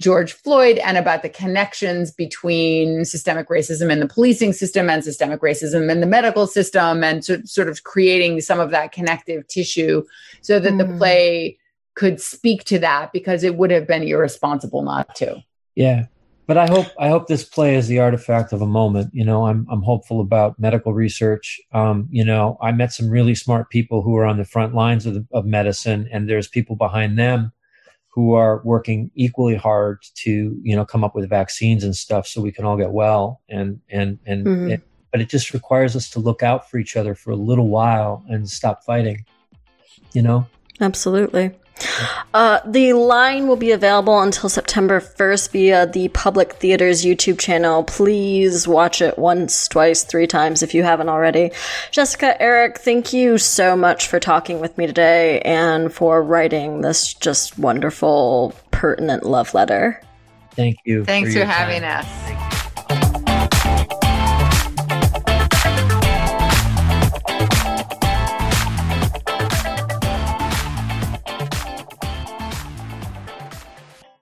George 0.00 0.32
Floyd 0.32 0.78
and 0.78 0.96
about 0.96 1.22
the 1.22 1.28
connections 1.28 2.10
between 2.10 3.04
systemic 3.04 3.48
racism 3.48 3.92
and 3.92 4.02
the 4.02 4.08
policing 4.08 4.52
system 4.52 4.90
and 4.90 5.04
systemic 5.04 5.40
racism 5.40 5.90
and 5.90 6.02
the 6.02 6.06
medical 6.06 6.46
system 6.46 7.04
and 7.04 7.24
so, 7.24 7.40
sort 7.44 7.68
of 7.68 7.84
creating 7.84 8.40
some 8.40 8.60
of 8.60 8.70
that 8.70 8.92
connective 8.92 9.46
tissue 9.46 10.04
so 10.40 10.58
that 10.58 10.72
mm. 10.72 10.78
the 10.78 10.96
play 10.98 11.58
could 11.94 12.20
speak 12.20 12.64
to 12.64 12.78
that 12.80 13.12
because 13.12 13.44
it 13.44 13.56
would 13.56 13.70
have 13.70 13.86
been 13.86 14.02
irresponsible 14.02 14.82
not 14.82 15.14
to. 15.14 15.42
Yeah. 15.76 16.06
But 16.46 16.58
I 16.58 16.66
hope 16.66 16.88
I 16.98 17.08
hope 17.08 17.26
this 17.26 17.44
play 17.44 17.74
is 17.74 17.88
the 17.88 18.00
artifact 18.00 18.52
of 18.52 18.60
a 18.60 18.66
moment. 18.66 19.14
You 19.14 19.24
know, 19.24 19.46
I'm 19.46 19.66
I'm 19.70 19.80
hopeful 19.80 20.20
about 20.20 20.58
medical 20.60 20.92
research. 20.92 21.58
Um, 21.72 22.06
you 22.10 22.22
know, 22.22 22.58
I 22.60 22.70
met 22.72 22.92
some 22.92 23.08
really 23.08 23.34
smart 23.34 23.70
people 23.70 24.02
who 24.02 24.14
are 24.16 24.26
on 24.26 24.36
the 24.36 24.44
front 24.44 24.74
lines 24.74 25.06
of, 25.06 25.14
the, 25.14 25.26
of 25.32 25.46
medicine, 25.46 26.06
and 26.12 26.28
there's 26.28 26.46
people 26.46 26.76
behind 26.76 27.18
them 27.18 27.53
who 28.14 28.34
are 28.34 28.62
working 28.64 29.10
equally 29.16 29.56
hard 29.56 29.98
to 30.14 30.56
you 30.62 30.76
know 30.76 30.84
come 30.84 31.02
up 31.02 31.14
with 31.14 31.28
vaccines 31.28 31.82
and 31.82 31.96
stuff 31.96 32.26
so 32.26 32.40
we 32.40 32.52
can 32.52 32.64
all 32.64 32.76
get 32.76 32.92
well 32.92 33.40
and 33.48 33.80
and 33.90 34.18
and 34.24 34.46
Mhm. 34.46 34.70
it, 34.70 34.82
but 35.10 35.20
it 35.20 35.28
just 35.28 35.52
requires 35.52 35.96
us 35.96 36.08
to 36.10 36.20
look 36.20 36.42
out 36.42 36.70
for 36.70 36.78
each 36.78 36.96
other 36.96 37.14
for 37.14 37.32
a 37.32 37.36
little 37.36 37.68
while 37.68 38.24
and 38.28 38.48
stop 38.48 38.84
fighting 38.84 39.24
you 40.12 40.22
know 40.22 40.46
Absolutely. 40.80 41.52
Uh, 42.32 42.60
the 42.64 42.92
line 42.92 43.46
will 43.46 43.56
be 43.56 43.70
available 43.72 44.20
until 44.20 44.48
September 44.48 45.00
1st 45.00 45.50
via 45.50 45.86
the 45.86 46.08
Public 46.08 46.54
Theater's 46.54 47.04
YouTube 47.04 47.38
channel. 47.38 47.84
Please 47.84 48.66
watch 48.66 49.02
it 49.02 49.18
once, 49.18 49.68
twice, 49.68 50.04
three 50.04 50.26
times 50.26 50.62
if 50.62 50.74
you 50.74 50.82
haven't 50.82 51.08
already. 51.08 51.50
Jessica, 51.90 52.40
Erik, 52.40 52.78
thank 52.78 53.12
you 53.12 53.38
so 53.38 53.76
much 53.76 54.06
for 54.08 54.18
talking 54.20 54.60
with 54.60 54.76
me 54.78 54.86
today 54.86 55.40
and 55.40 55.92
for 55.92 56.22
writing 56.22 56.80
this 56.80 57.12
just 57.14 57.58
wonderful, 57.58 58.54
pertinent 58.70 59.24
love 59.24 59.52
letter. 59.54 60.00
thank 60.52 60.76
you 60.84 61.04
Thanks 61.04 61.32
for 61.32 61.38
your 61.38 61.46
having 61.46 61.82
time. 61.82 62.04
us. 62.04 62.53